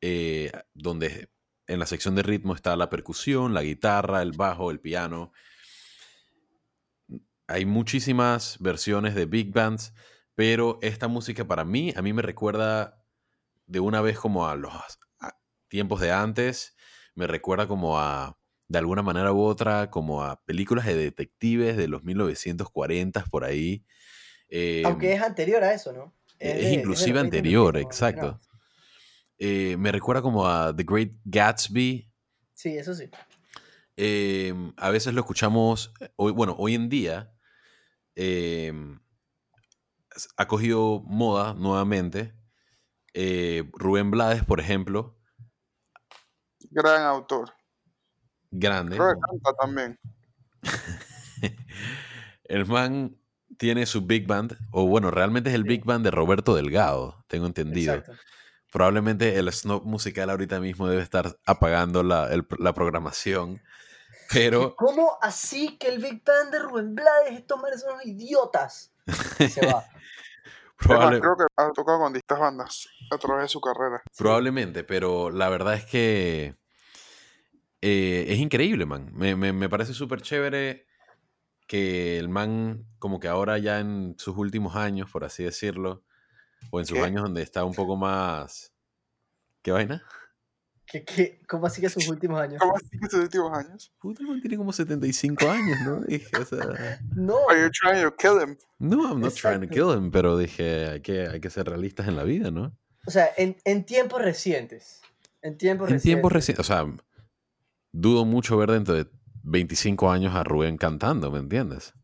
[0.00, 1.32] eh, donde
[1.66, 5.32] en la sección de ritmo está la percusión, la guitarra, el bajo, el piano.
[7.48, 9.94] Hay muchísimas versiones de big bands,
[10.36, 13.04] pero esta música para mí, a mí me recuerda
[13.66, 14.72] de una vez como a los
[15.66, 16.76] tiempos de antes,
[17.16, 18.37] me recuerda como a,
[18.68, 23.84] de alguna manera u otra, como a películas de detectives de los 1940 por ahí.
[24.50, 26.14] Eh, Aunque es anterior a eso, ¿no?
[26.38, 28.40] es de- de inclusive los 20 anterior, exacto.
[29.38, 32.10] eh, me recuerda como a The Great Gatsby.
[32.54, 33.10] Sí, eso sí.
[33.96, 37.32] Eh, a veces lo escuchamos, eh, hoy, bueno, hoy en día
[38.14, 38.72] eh,
[40.14, 42.34] s- ha cogido moda nuevamente.
[43.14, 45.16] Eh, Rubén Blades, por ejemplo,
[46.70, 47.52] Gran autor.
[48.50, 48.96] Grande.
[48.96, 49.98] Creo que canta también.
[52.44, 53.16] El man
[53.58, 55.68] tiene su big band, o bueno, realmente es el Sí.
[55.68, 57.94] big band de Roberto Delgado, tengo entendido.
[57.94, 58.20] Exacto.
[58.70, 63.60] Probablemente el snob musical ahorita mismo debe estar apagando la, el- la programación,
[64.32, 68.92] pero ¿Cómo así que el Big Band de Rubén Blades, estos manes son unos idiotas?
[69.38, 69.84] Y se va.
[70.78, 74.02] Probable- creo que ha tocado con distintas bandas a través de su carrera.
[74.16, 76.54] probablemente, pero la verdad es que
[77.80, 79.10] eh, es increíble, man.
[79.14, 80.86] Me, me- me parece súper chévere
[81.66, 86.02] que el man, como que ahora ya en sus últimos años, por así decirlo,
[86.70, 87.04] o en sus ¿Qué?
[87.04, 88.72] años donde está un poco más...
[89.62, 90.02] ¿Qué vaina?
[90.86, 92.58] ¿Qué, qué, cómo así que sus últimos años?
[92.58, 93.92] ¿Cómo así que sus últimos años?
[94.00, 96.00] Puta, el man tiene como 75 años, ¿no?
[96.06, 98.56] Dije, o sea, No, Are you trying to kill him?
[98.78, 99.74] no, I'm not trying to Exacto.
[99.74, 102.74] kill him, pero dije, hay que, hay que ser realistas en la vida, ¿no?
[103.06, 105.02] o sea, en, en tiempos recientes.
[105.42, 106.02] En tiempos En recientes.
[106.04, 106.86] tiempos recientes, o sea,
[107.92, 109.06] dudo mucho ver dentro de
[109.44, 111.94] 25 años a Rubén cantando, ¿me entiendes?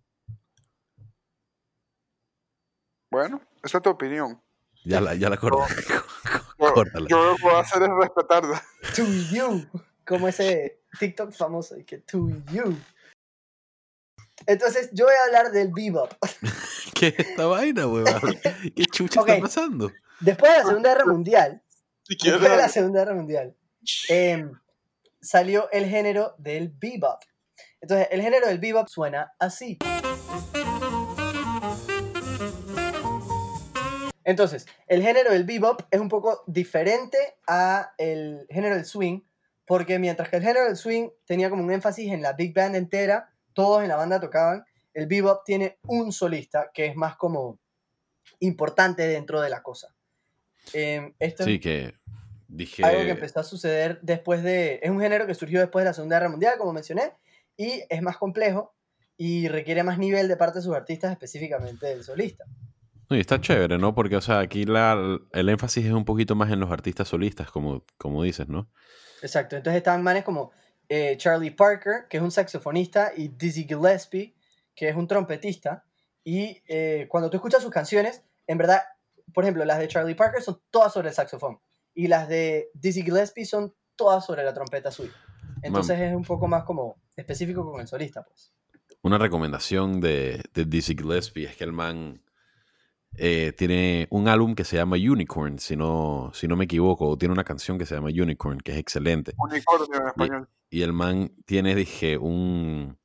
[3.10, 4.40] Bueno, esa es tu opinión.
[4.84, 5.74] Ya la, ya la corté.
[6.58, 7.06] Yo, Córtala.
[7.08, 8.62] yo lo que puedo hacer es respetarla.
[8.96, 9.66] To you.
[10.06, 11.76] Como ese TikTok famoso.
[11.86, 12.76] Que to you.
[14.46, 16.12] Entonces, yo voy a hablar del bebop.
[16.94, 18.14] ¿Qué es esta vaina, huevón?
[18.74, 19.92] ¿Qué chucha está pasando?
[20.20, 21.62] Después de la Segunda Guerra Mundial,
[22.04, 23.56] Si después de la Segunda Guerra Mundial,
[24.08, 24.52] em,
[25.24, 27.22] salió el género del bebop.
[27.80, 29.78] Entonces, el género del bebop suena así.
[34.24, 39.20] Entonces, el género del bebop es un poco diferente a el género del swing,
[39.66, 42.76] porque mientras que el género del swing tenía como un énfasis en la big band
[42.76, 47.58] entera, todos en la banda tocaban, el bebop tiene un solista que es más como
[48.40, 49.94] importante dentro de la cosa.
[50.72, 51.94] Em, esto es Sí, que
[52.56, 52.84] dije...
[52.84, 54.80] algo que empezó a suceder después de...
[54.82, 57.12] Es un género que surgió después de la Segunda Guerra Mundial, como mencioné,
[57.56, 58.74] y es más complejo
[59.16, 62.44] y requiere más nivel de parte de sus artistas, específicamente del solista.
[63.08, 63.94] No, y está chévere, ¿no?
[63.94, 67.50] Porque, o sea, aquí la, el énfasis es un poquito más en los artistas solistas,
[67.50, 68.70] como, como dices, ¿no?
[69.22, 70.52] Exacto, entonces estaban manes como
[70.88, 74.34] eh, Charlie Parker, que es un saxofonista, y Dizzy Gillespie,
[74.74, 75.84] que es un trompetista,
[76.24, 78.82] y eh, cuando tú escuchas sus canciones, en verdad,
[79.32, 81.60] por ejemplo, las de Charlie Parker son todas sobre el saxofón,
[81.94, 85.12] y las de Dizzy Gillespie son todas sobre la trompeta suya.
[85.62, 88.52] Entonces es un poco más como específico con el solista, pues.
[89.02, 92.22] Una recomendación de, de Dizzy Gillespie es que el man
[93.16, 97.18] eh, tiene un álbum que se llama Unicorn, si no, si no me equivoco, o
[97.18, 99.34] tiene una canción que se llama Unicorn, que es excelente.
[99.36, 100.48] unicornio en español.
[100.70, 102.98] Y el man tiene, dije, un...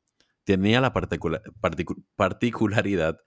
[0.46, 3.20] Tenía la particula- particu- particularidad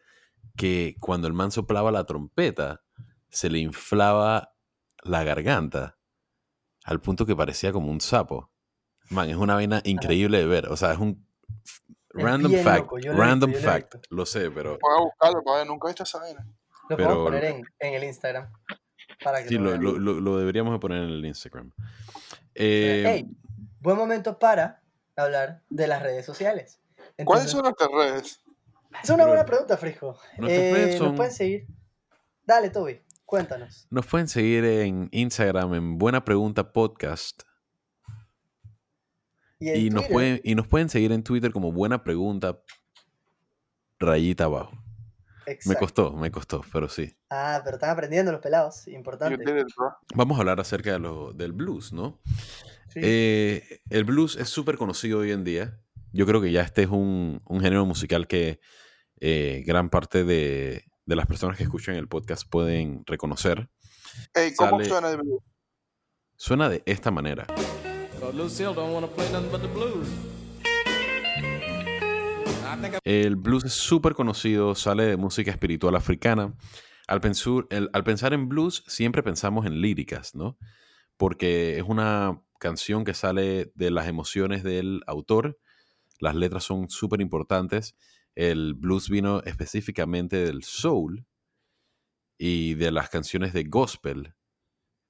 [0.57, 2.83] que cuando el man soplaba la trompeta,
[3.29, 4.55] se le inflaba
[5.03, 5.99] la garganta
[6.85, 8.51] al punto que parecía como un sapo.
[9.11, 10.69] Man, es una vaina increíble de ver.
[10.69, 11.27] O sea, es un
[12.15, 12.91] Es random fact.
[13.05, 13.95] lo random visto, lo fact.
[14.11, 16.47] Lo sé, pero Voy a buscarlo ver, nunca he visto esa vaina.
[16.89, 18.53] Lo Pero- podemos poner en, en el Instagram.
[19.23, 19.83] Para que sí, lo lo, vean.
[19.83, 21.73] lo- lo- lo deberíamos de poner en el Instagram.
[22.55, 23.27] Eh, Eh, hey,
[23.81, 24.83] buen momento para
[25.17, 26.81] hablar de las redes sociales.
[27.25, 28.43] ¿Cuáles son nuestras redes?
[29.03, 30.19] Es una buena pregunta, Frisco.
[30.39, 31.67] Eh, redes son- Nos pueden seguir.
[32.45, 33.01] Dale, Toby,
[33.33, 33.87] cuéntanos.
[33.89, 37.45] Nos pueden seguir en Instagram en Buena Pregunta Podcast.
[39.59, 42.61] Y, nos, Twitter, pueden, y nos pueden seguir en Twitter como Buena Pregunta
[43.99, 44.73] rayita abajo.
[45.65, 47.17] Me costó, me costó, pero sí.
[47.31, 48.87] Ah, pero están aprendiendo los pelados.
[48.89, 49.43] Importante.
[50.15, 52.21] Vamos a hablar acerca de lo, del blues, ¿no?
[52.91, 53.01] Sí.
[53.03, 55.81] Eh, el blues es súper conocido hoy en día.
[56.13, 58.61] Yo creo que ya este es un, un género musical que
[59.21, 63.69] eh, gran parte de, de las personas que escuchan el podcast pueden reconocer.
[64.35, 65.43] Ey, ¿cómo Sale- suena el blues?
[66.37, 67.47] Suena de esta manera.
[68.21, 70.09] But Lucille don't want to play nothing but the blues.
[72.65, 76.55] I think I El blues es súper conocido, sale de música espiritual africana.
[77.09, 80.57] Al, pensur- el- al pensar en blues, siempre pensamos en líricas, ¿no?
[81.17, 85.59] Porque es una canción que sale de las emociones del autor.
[86.21, 87.97] Las letras son súper importantes.
[88.35, 91.27] El blues vino específicamente del soul
[92.39, 94.35] y de las canciones de gospel,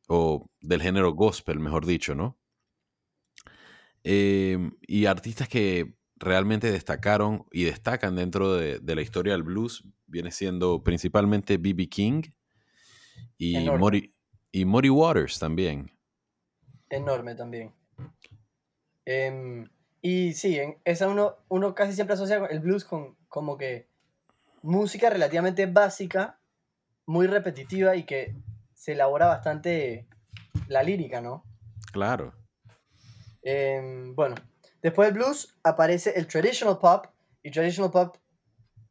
[0.09, 2.39] o del género gospel, mejor dicho, ¿no?
[4.05, 9.85] Em, y artistas que realmente destacaron y destacan dentro de, de la historia del blues
[10.13, 11.89] viene siendo principalmente B.B.
[11.89, 12.23] King
[13.39, 13.79] y Enorme.
[13.79, 14.15] Muddy,
[14.53, 15.91] y Muddy Waters también.
[16.91, 17.73] Enorme también.
[19.05, 19.69] Em,
[20.03, 23.87] y sí, en esa uno, uno casi siempre asocia el blues con como que
[24.63, 26.39] música relativamente básica,
[27.07, 28.35] muy repetitiva y que
[28.75, 30.07] se elabora bastante
[30.69, 31.45] la lírica, ¿no?
[31.93, 32.35] Claro.
[33.43, 34.35] Em, bueno,
[34.83, 37.07] después del blues aparece el traditional pop
[37.43, 38.17] y traditional pop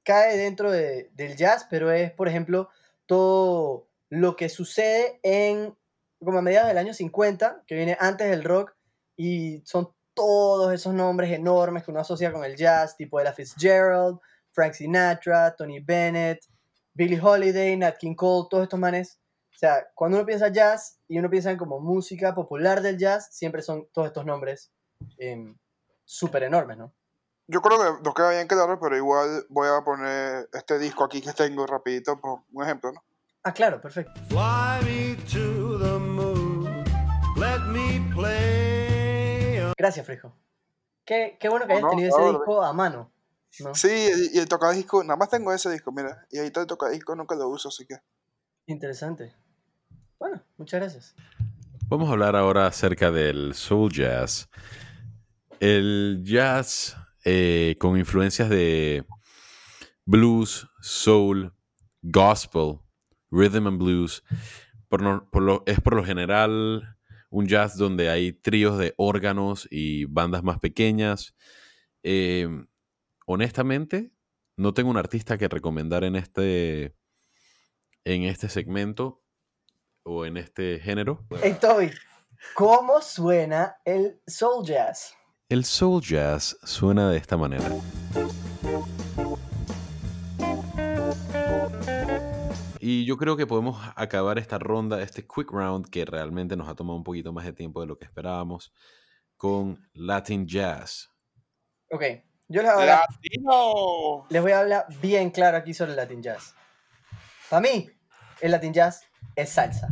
[0.03, 2.69] cae dentro de- del jazz, pero es, por ejemplo,
[3.05, 5.75] todo lo que sucede en
[6.23, 8.75] como a mediados del año 50, que viene antes del rock
[9.17, 14.19] y son todos esos nombres enormes que uno asocia con el jazz, tipo Ella Fitzgerald,
[14.51, 16.45] Frank Sinatra, Tony Bennett,
[16.93, 19.19] Billie Holiday, Nat King Cole, todos estos manes.
[19.53, 23.29] O sea, cuando uno piensa jazz y uno piensa en como música popular del jazz,
[23.31, 24.71] siempre son todos estos nombres
[25.17, 25.57] em,
[26.03, 26.93] súper enormes, ¿no?
[27.47, 31.21] Yo creo que nos queda bien quedarlo, pero igual voy a poner este disco aquí
[31.21, 33.03] que tengo rapidito, por un ejemplo, ¿no?
[33.43, 34.13] Ah, claro, perfecto.
[34.29, 36.83] Fly me to the moon.
[37.37, 38.50] Let me play.
[39.81, 40.31] Gracias, Frijo.
[41.03, 43.11] Qué, qué bueno que hayas no, tenido ese no, disco a mano.
[43.61, 43.73] ¿no?
[43.73, 43.89] Sí,
[44.31, 47.49] y, el tocadisco, nada más tengo ese disco, mira, y ahorita el tocadisco nunca lo
[47.49, 47.95] uso, así que...
[48.67, 49.35] Interesante.
[50.19, 51.15] Bueno, muchas gracias.
[51.87, 54.47] Vamos a hablar ahora acerca del soul jazz.
[55.59, 59.03] El jazz eh, con influencias de
[60.05, 61.51] blues, soul,
[62.03, 62.81] gospel,
[63.31, 64.23] rhythm and blues.
[64.89, 66.97] Por no- por lo- es por lo general
[67.31, 71.33] un jazz donde hay tríos de órganos y bandas más pequeñas.
[72.03, 72.47] Eh,
[73.25, 74.11] honestamente,
[74.57, 76.93] no tengo un artista que recomendar en este,
[78.03, 79.23] en este segmento
[80.03, 81.25] o en este género.
[81.41, 81.91] Hey, Toby,
[82.53, 85.15] ¿cómo suena el soul jazz?
[85.47, 87.69] El soul jazz suena de esta manera.
[92.83, 96.73] Y yo creo que podemos acabar esta ronda, este quick round, que realmente nos ha
[96.73, 98.73] tomado un poquito más de tiempo de lo que esperábamos,
[99.37, 101.11] con Latin Jazz.
[101.91, 102.01] Ok,
[102.47, 104.25] yo les voy a hablar, ¡Latino!
[104.31, 106.55] les voy a hablar bien claro aquí sobre el Latin Jazz.
[107.51, 107.87] Para mí,
[108.39, 109.03] el Latin Jazz
[109.35, 109.89] es salsa.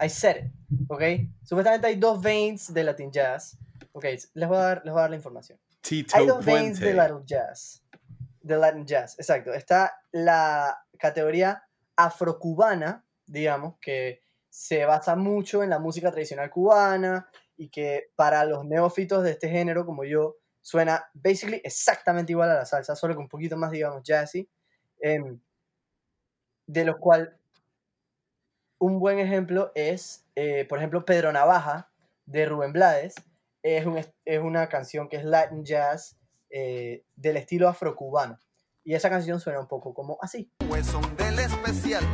[0.00, 0.52] I said it,
[0.88, 1.02] ¿ok?
[1.42, 3.58] Supuestamente hay dos veins de Latin Jazz.
[3.90, 5.58] Ok, les voy a dar, les voy a dar la información.
[5.80, 7.82] Tito Hay dos veins de Latin Jazz.
[8.42, 9.52] De Latin Jazz, exacto.
[9.52, 11.65] Está la categoría
[11.96, 18.64] afrocubana, digamos, que se basa mucho en la música tradicional cubana y que para los
[18.64, 23.20] neófitos de este género, como yo, suena basically exactamente igual a la salsa, solo que
[23.20, 24.48] un poquito más, digamos, jazzy.
[25.00, 25.38] em,
[26.66, 27.38] de lo cual
[28.78, 31.90] un buen ejemplo es, eh, por ejemplo, Pedro Navaja
[32.26, 33.14] de Rubén Blades.
[33.62, 33.86] Es,
[34.40, 36.16] una canción que es Latin Jazz
[36.50, 38.38] eh, del estilo afrocubano.
[38.86, 40.48] Y esa canción suena un poco como así.
[40.70, 42.04] Huesón del especial.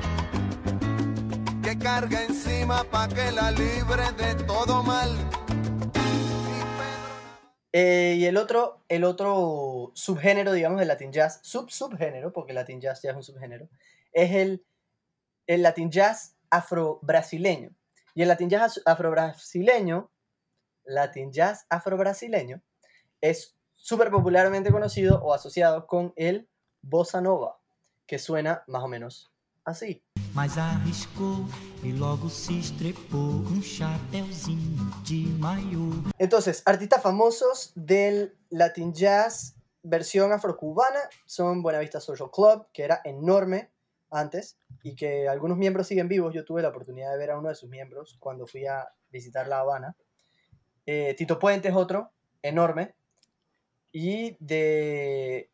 [1.63, 5.11] Que carga encima pa' que la libre de todo mal.
[7.75, 13.03] Eh, y el otro, el otro subgénero, digamos, del Latin Jazz, sub-subgénero, porque Latin Jazz
[13.03, 13.69] ya es un subgénero,
[14.13, 14.65] es el,
[15.47, 17.69] el Latin Jazz afro-brasileño.
[18.15, 20.11] Y el Latin Jazz afro-brasileño,
[20.85, 22.63] Latin Jazz afro-brasileño,
[23.21, 26.49] es súper popularmente conocido o asociado con el
[26.83, 27.59] Bossa Nova,
[28.07, 29.33] que suena más o menos
[29.65, 30.03] así.
[30.35, 31.47] mas arriscou
[31.85, 32.61] e logo se
[33.13, 35.91] um chapéuzinho de maiô.
[36.19, 43.71] Entonces, artistas famosos del Latin Jazz versión afrocubana son Buenavista Social Club, que era enorme
[44.11, 46.35] antes y que algunos miembros siguen vivos.
[46.35, 49.49] Yo tuve la oportunidad de ver a uno de sus miembros cuando fui a visitar
[49.49, 49.97] La Habana.
[50.87, 52.11] Eh, Tito Puente es otro,
[52.41, 52.95] enorme.
[53.91, 55.51] Y de,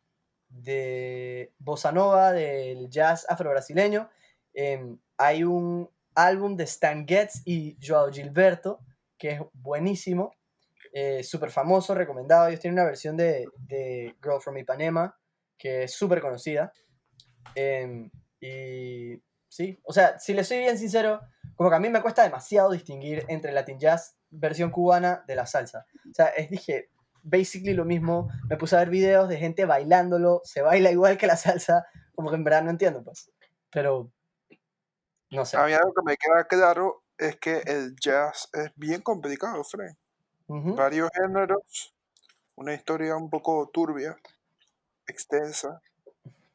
[0.49, 4.09] de Bossa Nova, del jazz afro-brasileño,
[4.53, 8.79] em, hay un álbum de Stan Getz y Joao Gilberto,
[9.17, 10.35] que es buenísimo,
[10.91, 12.47] eh, súper famoso, recomendado.
[12.47, 15.15] Ellos tienen una versión de, de Girl from Ipanema
[15.59, 16.71] que es súper conocida.
[17.53, 21.19] Em, y sí, o sea, si le soy bien sincero,
[21.55, 25.45] como que a mí me cuesta demasiado distinguir entre Latin Jazz versión cubana de la
[25.45, 25.85] salsa.
[26.09, 26.89] O sea, es, dije,
[27.23, 28.29] basically lo mismo.
[28.49, 32.29] Me puse a ver videos de gente bailándolo, se baila igual que la salsa, como
[32.29, 33.31] que en verdad no entiendo, pues.
[33.71, 34.11] Pero,
[35.31, 35.57] no sé.
[35.57, 39.91] A mí algo que me queda claro es que el jazz es bien complicado, Fred.
[40.47, 40.75] Ujú.
[40.75, 41.93] Varios géneros,
[42.55, 44.17] una historia un poco turbia,
[45.07, 45.81] extensa,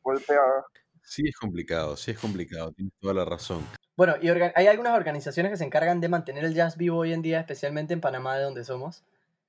[0.02, 0.64] golpeada.
[1.02, 3.64] Sí es complicado, sí es complicado, tienes toda la razón.
[3.96, 7.22] Bueno, y hay algunas organizaciones que se encargan de mantener el jazz vivo hoy en
[7.22, 9.04] día, especialmente en Panamá, de donde somos,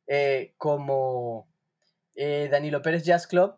[0.07, 1.47] eh, como
[2.15, 3.55] eh, Danilo Pérez Jazz Club,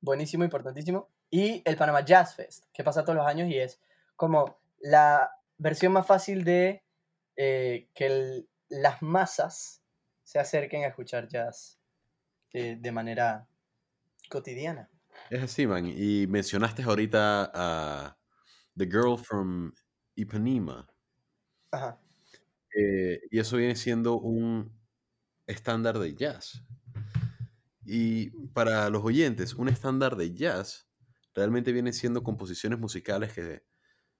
[0.00, 3.80] buenísimo, importantísimo, y el Panamá Jazz Fest, que pasa todos los años y es
[4.16, 6.82] como la versión más fácil de
[7.36, 9.82] eh, que el- las masas
[10.22, 11.78] se acerquen a escuchar jazz
[12.52, 13.48] eh, de manera
[14.28, 14.90] cotidiana.
[15.30, 15.86] Es así, man.
[15.86, 18.18] Y mencionaste ahorita a
[18.76, 19.72] The Girl from
[20.14, 20.86] Ipanema.
[21.70, 21.98] Ajá.
[22.76, 24.78] eh, y eso viene siendo un
[25.52, 26.64] estándar de jazz.
[27.84, 30.88] Y para los oyentes, un estándar de jazz
[31.34, 33.64] realmente viene siendo composiciones musicales que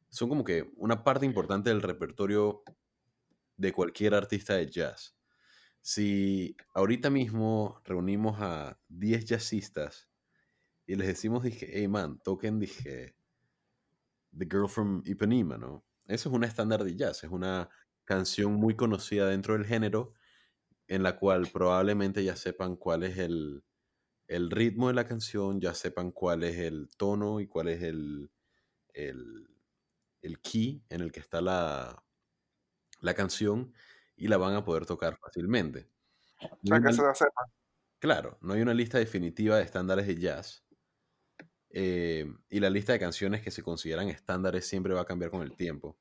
[0.09, 2.63] son como que una parte importante del repertorio
[3.57, 5.17] de cualquier artista de jazz.
[5.81, 10.11] Si ahorita mismo reunimos a 10 jazzistas
[10.87, 13.17] y les decimos, dije, hey man, toquen, dije,
[14.37, 15.85] The Girl from Ipanema, ¿no?
[16.07, 17.69] Eso es un estándar de jazz, es una
[18.05, 20.13] canción muy conocida dentro del género
[20.95, 23.65] en la cual probablemente ya sepan cuál es el,
[24.29, 28.33] el ritmo de la canción, ya sepan cuál es el tono y cuál es el,
[28.95, 29.49] el,
[30.23, 32.05] el key en el que está la,
[33.01, 33.75] la canción
[34.17, 35.91] y la van a poder tocar fácilmente.
[36.51, 37.47] O No sea, hay que una- se la sepan.
[38.01, 40.67] Claro, no hay una lista definitiva de estándares de jazz.
[41.71, 45.43] eh, y la lista de canciones que se consideran estándares siempre va a cambiar con
[45.43, 45.99] el tiempo.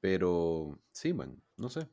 [0.00, 1.88] Pero sí, man, no sé.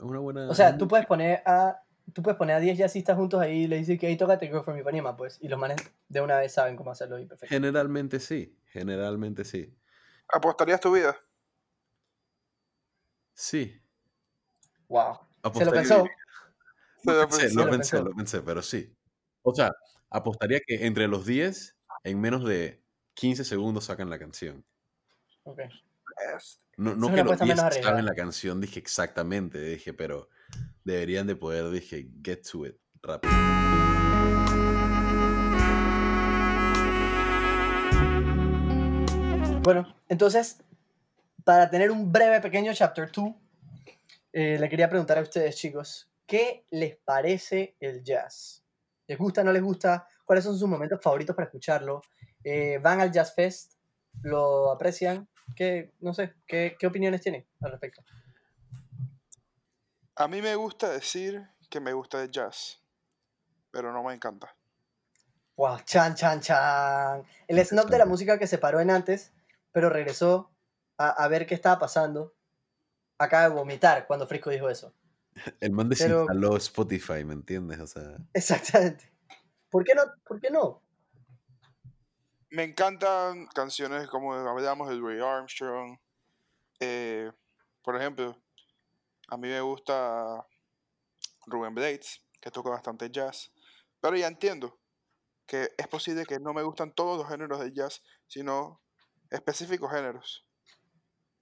[0.00, 0.48] Es una buena.
[0.48, 1.82] O sea, tú puedes poner a
[2.14, 4.64] tú puedes poner a 10 jazzistas juntos ahí y le dices que ahí tócate Girl
[4.64, 5.76] from Ipanema, pues, y los manes
[6.08, 7.54] de una vez saben cómo hacerlo y perfecto.
[7.54, 9.72] Generalmente sí, generalmente sí.
[10.26, 11.16] ¿Apostarías tu vida?
[13.34, 13.80] Sí.
[14.88, 15.14] Wow.
[15.14, 16.06] Se lo apostaría- pensó.
[17.02, 17.58] Se Lo pensé, pensó.
[17.58, 18.04] lo lo pensé, pensó.
[18.10, 18.96] lo pensé, pero sí.
[19.42, 19.72] O sea,
[20.10, 22.82] apostaría que entre los 10, en menos de
[23.14, 24.64] 15 segundos sacan la canción.
[25.44, 25.60] Ok.
[26.76, 30.28] No, no que los apuesta 10 menos saben la canción, dije exactamente, dije, pero
[30.84, 33.32] deberían de poder, dije, get to it rápido.
[39.62, 40.62] Bueno, entonces,
[41.44, 43.34] para tener un breve pequeño chapter 2,
[44.32, 48.64] eh, le quería preguntar a ustedes, chicos, ¿qué les parece el jazz?
[49.06, 50.08] ¿Les gusta, no les gusta?
[50.24, 52.00] ¿Cuáles son sus momentos favoritos para escucharlo?
[52.42, 53.74] Eh, ¿Van al Jazz Fest?
[54.22, 55.28] ¿Lo aprecian?
[55.56, 58.02] ¿Qué, no sé, ¿qué, qué opiniones tienen al respecto?
[60.16, 62.82] A mí me gusta decir que me gusta el jazz,
[63.70, 64.54] pero no me encanta.
[65.56, 67.22] Wow, chan, chan, chan.
[67.48, 69.32] El snob de la música que se paró en antes,
[69.72, 70.50] pero regresó
[70.98, 72.34] a, a ver qué estaba pasando.
[73.18, 74.94] Acaba de vomitar cuando Frisco dijo eso.
[75.60, 77.78] El man Pero- desinstaló Spotify, ¿me entiendes?
[77.80, 79.10] O sea, Exactamente.
[79.70, 80.02] ¿Por qué no?
[80.26, 80.82] ¿Por qué no?
[82.52, 85.96] Me encantan canciones como hablamos de Louis Armstrong.
[86.80, 87.30] eh,
[87.82, 88.36] por ejemplo,
[89.28, 90.44] a mí me gusta
[91.46, 93.52] Ruben Blades, que toca bastante jazz.
[94.00, 94.80] Pero ya entiendo
[95.46, 98.80] que es posible que no me gustan todos los géneros del jazz, sino
[99.30, 100.44] específicos géneros.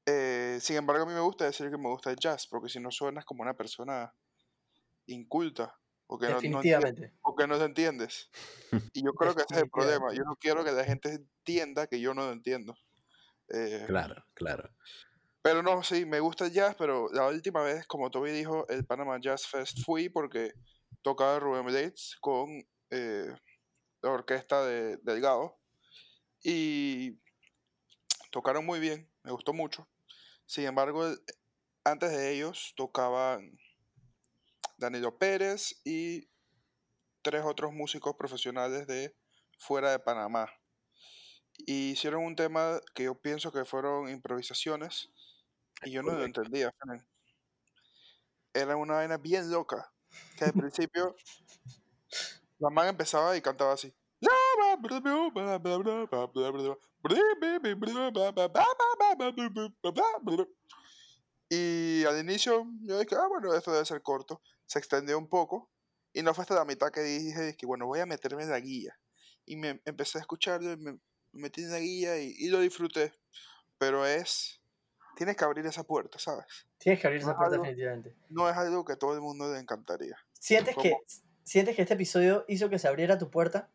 [0.04, 2.80] Eh, sin embargo, a mí me gusta decir que me gusta el jazz, porque si
[2.80, 4.14] no suenas como una persona
[5.06, 5.74] inculta,
[6.10, 6.60] o que no, no
[7.22, 8.30] porque no te entiendes.
[8.94, 10.12] Y yo creo que ese es el problema.
[10.12, 12.74] Yo no quiero que la gente entienda que yo no lo entiendo.
[13.48, 14.70] Eh, claro, claro.
[15.40, 18.84] pero no, sí, me gusta el jazz, pero la última vez, como Toby dijo, el
[18.84, 20.52] Panama Jazz Fest fui porque
[21.02, 22.50] tocaba Rubén Blades con
[22.90, 23.34] eh,
[24.02, 25.58] la orquesta de Delgado.
[26.42, 27.18] Y
[28.30, 29.88] tocaron muy bien, me gustó mucho.
[30.46, 31.06] Sin embargo,
[31.84, 33.58] antes de ellos tocaban
[34.78, 36.28] Danilo Pérez y
[37.22, 39.14] tres otros músicos profesionales de
[39.58, 40.48] fuera de Panamá.
[41.58, 45.10] Y hicieron un tema que yo pienso que fueron improvisaciones
[45.82, 46.72] y yo no lo entendía.
[48.54, 49.92] Era una vaina bien loca.
[50.38, 51.14] Que al principio
[52.58, 53.92] la man empezaba y cantaba así.
[61.50, 64.42] Y al inicio yo dije, ah, bueno, esto debe ser corto.
[64.68, 65.68] Se extendió un poco
[66.12, 68.60] y no fue hasta la mitad que dije que, bueno, voy a meterme en la
[68.60, 68.96] guía.
[69.44, 70.92] y me empecé a escucharlo y me
[71.32, 73.12] me metí en la guía y, y lo disfruté.
[73.76, 74.62] Pero es,
[75.16, 76.66] tienes que abrir esa puerta, ¿sabes?
[76.78, 78.16] Tienes que abrir esa No es puerta algo- definitivamente.
[78.30, 80.16] No es algo que a todo el mundo le encantaría.
[80.32, 80.96] ¿Sientes que.
[81.44, 83.70] ¿Sientes que este episodio hizo que se abriera tu puerta?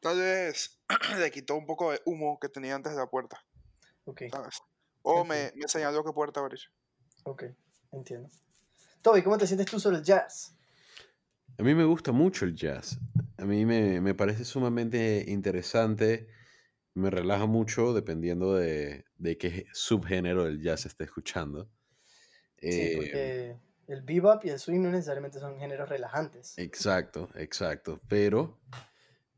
[0.00, 0.78] Tal vez
[1.18, 3.44] le quitó un poco de humo que tenía antes de la puerta,
[4.04, 4.60] Ok, ¿sabes?
[5.02, 6.60] O me, me señaló qué puerta abrir.
[7.24, 7.44] ok,
[7.92, 8.28] entiendo.
[9.06, 10.52] Toby, ¿cómo te sientes tú sobre el jazz?
[11.58, 12.98] A mí me gusta mucho el jazz.
[13.38, 16.26] A mí me, me parece sumamente interesante.
[16.92, 21.70] Me relaja mucho dependiendo de, de qué subgénero del jazz esté escuchando.
[22.58, 23.56] Sí, Eh, porque
[23.94, 26.58] el bebop y el swing no necesariamente son géneros relajantes.
[26.58, 28.00] Exacto, exacto.
[28.08, 28.58] Pero,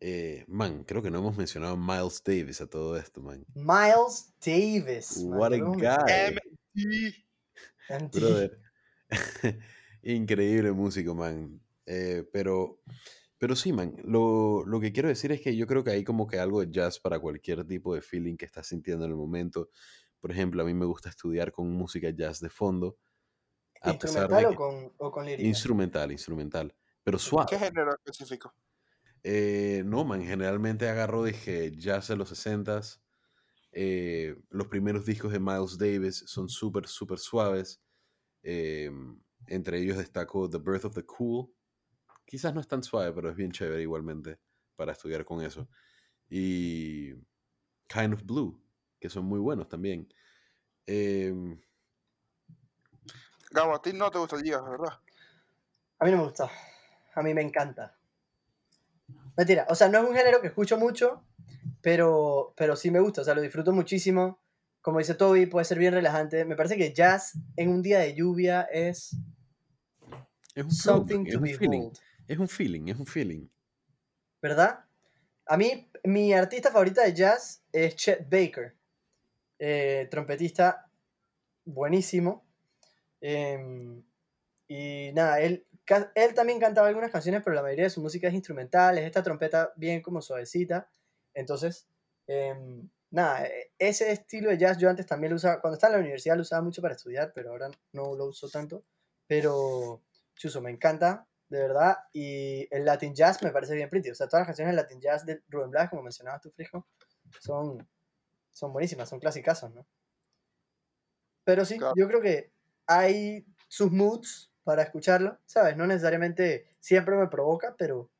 [0.01, 3.45] eh, man, creo que no hemos mencionado a Miles Davis a todo esto, man.
[3.55, 5.23] Miles Davis.
[5.25, 6.39] man, What a guy.
[7.91, 8.11] Mencionado.
[8.13, 8.68] Brother.
[10.03, 11.61] Increíble músico, man.
[11.87, 12.81] Eh, pero,
[13.39, 13.97] pero sí, man.
[14.05, 16.71] Lo, lo que quiero decir es que yo creo que hay como que algo de
[16.71, 19.71] jazz para cualquier tipo de feeling que estás sintiendo en el momento.
[20.21, 22.99] Por ejemplo, a mí me gusta estudiar con música jazz de fondo.
[23.81, 25.49] A pesar de ¿Instrumental o con, o con lírica?
[25.49, 26.75] Instrumental, instrumental.
[27.03, 27.59] Pero ¿Qué suave.
[27.59, 28.55] género específico?
[29.23, 33.01] Eh, no, man, generalmente agarro, dije, jazz de los 60s.
[33.73, 37.83] eh, los primeros discos de Miles Davis son súper, súper suaves.
[38.43, 38.91] Eh,
[39.47, 41.49] entre ellos destaco The Birth of the Cool.
[42.25, 44.39] Quizás no es tan suave, pero es bien chévere igualmente
[44.77, 45.69] para estudiar con eso.
[46.29, 47.15] Y
[47.89, 48.63] Kind of Blue,
[49.01, 50.13] que son muy buenos también.
[50.87, 51.59] Em,
[53.51, 55.01] Gabo, a ti no te gusta el jazz, ¿verdad?
[55.99, 56.51] A mí no me gusta.
[57.15, 57.97] A mí me encanta.
[59.37, 61.25] Mentira, o sea, no es un género que escucho mucho,
[61.81, 64.41] pero, pero sí me gusta, o sea, lo disfruto muchísimo.
[64.89, 66.47] Como dice Toby, puede ser bien relajante.
[66.47, 69.15] Me parece que jazz en un día de lluvia es
[70.55, 71.91] es un something es to un feeling.
[72.27, 73.49] Es un feeling, es un feeling.
[74.41, 74.87] ¿verdad?
[75.45, 78.79] A mí, mi artista favorita de jazz es Chet Baker,
[79.59, 80.91] eh, trompetista
[81.67, 82.47] buenísimo.
[83.21, 84.03] Em,
[84.69, 85.67] y nada, él,
[86.15, 89.23] él también cantaba algunas canciones, pero la mayoría de su música es instrumental, es esta
[89.23, 90.89] trompeta bien como suavecita.
[91.35, 91.87] Entonces,
[92.27, 96.01] em, nada, e- ese estilo de jazz yo antes también lo usaba, cuando estaba en
[96.01, 98.85] la universidad lo usaba mucho para estudiar, pero ahora no lo uso tanto.
[99.27, 100.03] Pero,
[100.35, 101.99] chuso, me encanta, de verdad.
[102.13, 104.11] Y el Latin Jazz me parece bien pretty.
[104.11, 106.87] O sea, todas las canciones del Latin Jazz de Rubén Blas, como mencionabas tú, Frijo,
[107.41, 107.89] son,
[108.53, 109.87] son buenísimas, son clasicazos, ¿no?
[111.45, 111.95] Pero sí, Claro.
[111.95, 112.53] yo creo que
[112.87, 115.77] hay sus moods para escucharlo, ¿sabes?
[115.77, 118.11] No necesariamente siempre me provoca, pero,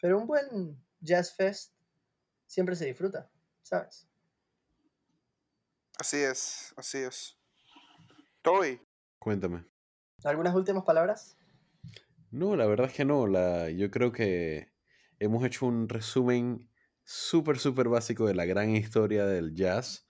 [0.00, 1.74] pero un buen jazz fest
[2.46, 3.30] siempre se disfruta,
[3.62, 4.08] ¿sabes?
[5.98, 7.38] Así es, así es.
[8.42, 8.80] Toby,
[9.26, 9.64] Cuéntame.
[10.22, 11.36] ¿Algunas últimas palabras?
[12.30, 13.26] No, la verdad es que no.
[13.26, 14.72] La, yo creo que
[15.18, 16.70] hemos hecho un resumen
[17.02, 20.06] súper, súper básico de la gran historia del jazz.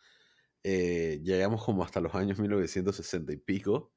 [0.62, 3.95] Eh, llegamos como hasta los años 1960 y pico.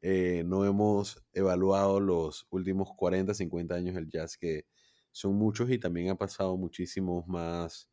[0.00, 4.64] Eh, no hemos evaluado los últimos 40, 50 años del jazz, que
[5.12, 7.90] son muchos y también ha pasado muchísimos más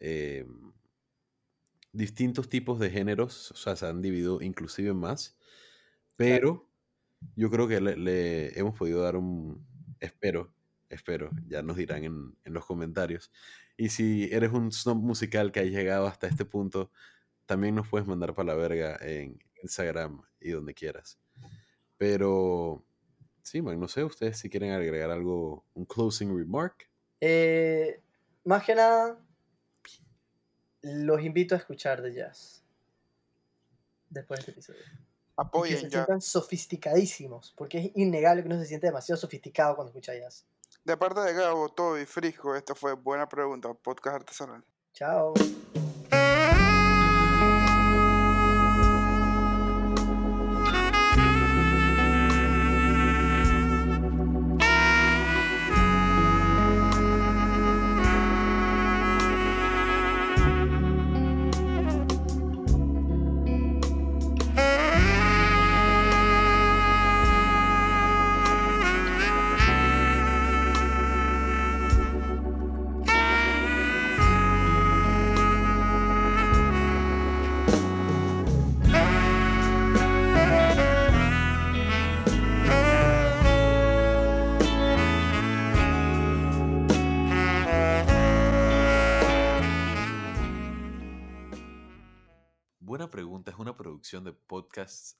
[0.00, 0.46] eh,
[1.92, 5.36] distintos tipos de géneros, o sea, se han dividido inclusive más,
[6.16, 6.68] pero
[7.36, 9.66] yo creo que le, le hemos podido dar un,
[10.00, 10.52] espero,
[10.88, 13.30] espero, ya nos dirán en, en los comentarios.
[13.76, 16.90] Y si eres un snob musical que ha llegado hasta este punto,
[17.46, 21.18] también nos puedes mandar para la verga en Instagram y donde quieras.
[21.96, 22.84] Pero,
[23.42, 26.90] sí, man, no sé, ustedes si quieren agregar algo, un closing remark.
[27.20, 28.00] Eh,
[28.44, 29.18] más que nada,
[30.82, 32.62] los invito a escuchar de jazz
[34.10, 34.80] después de este episodio.
[34.80, 34.98] Y que
[35.36, 40.14] apoyen se sientan sofisticadísimos, porque es innegable que uno se siente demasiado sofisticado cuando escucha
[40.14, 40.46] jazz.
[40.84, 44.64] De parte de Gabo, Toby, Frisco, esta fue Buena Pregunta, podcast artesanal.
[44.92, 45.32] Chao.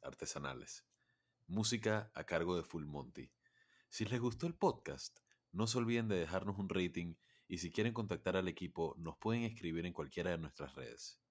[0.02, 0.86] Artesanales.
[1.46, 3.30] Música a cargo de Full Monty.
[3.90, 5.18] Si les gustó el podcast,
[5.50, 7.16] no se olviden de dejarnos un rating
[7.48, 11.21] Y si quieren contactar al equipo, nos pueden escribir en cualquiera de nuestras redes.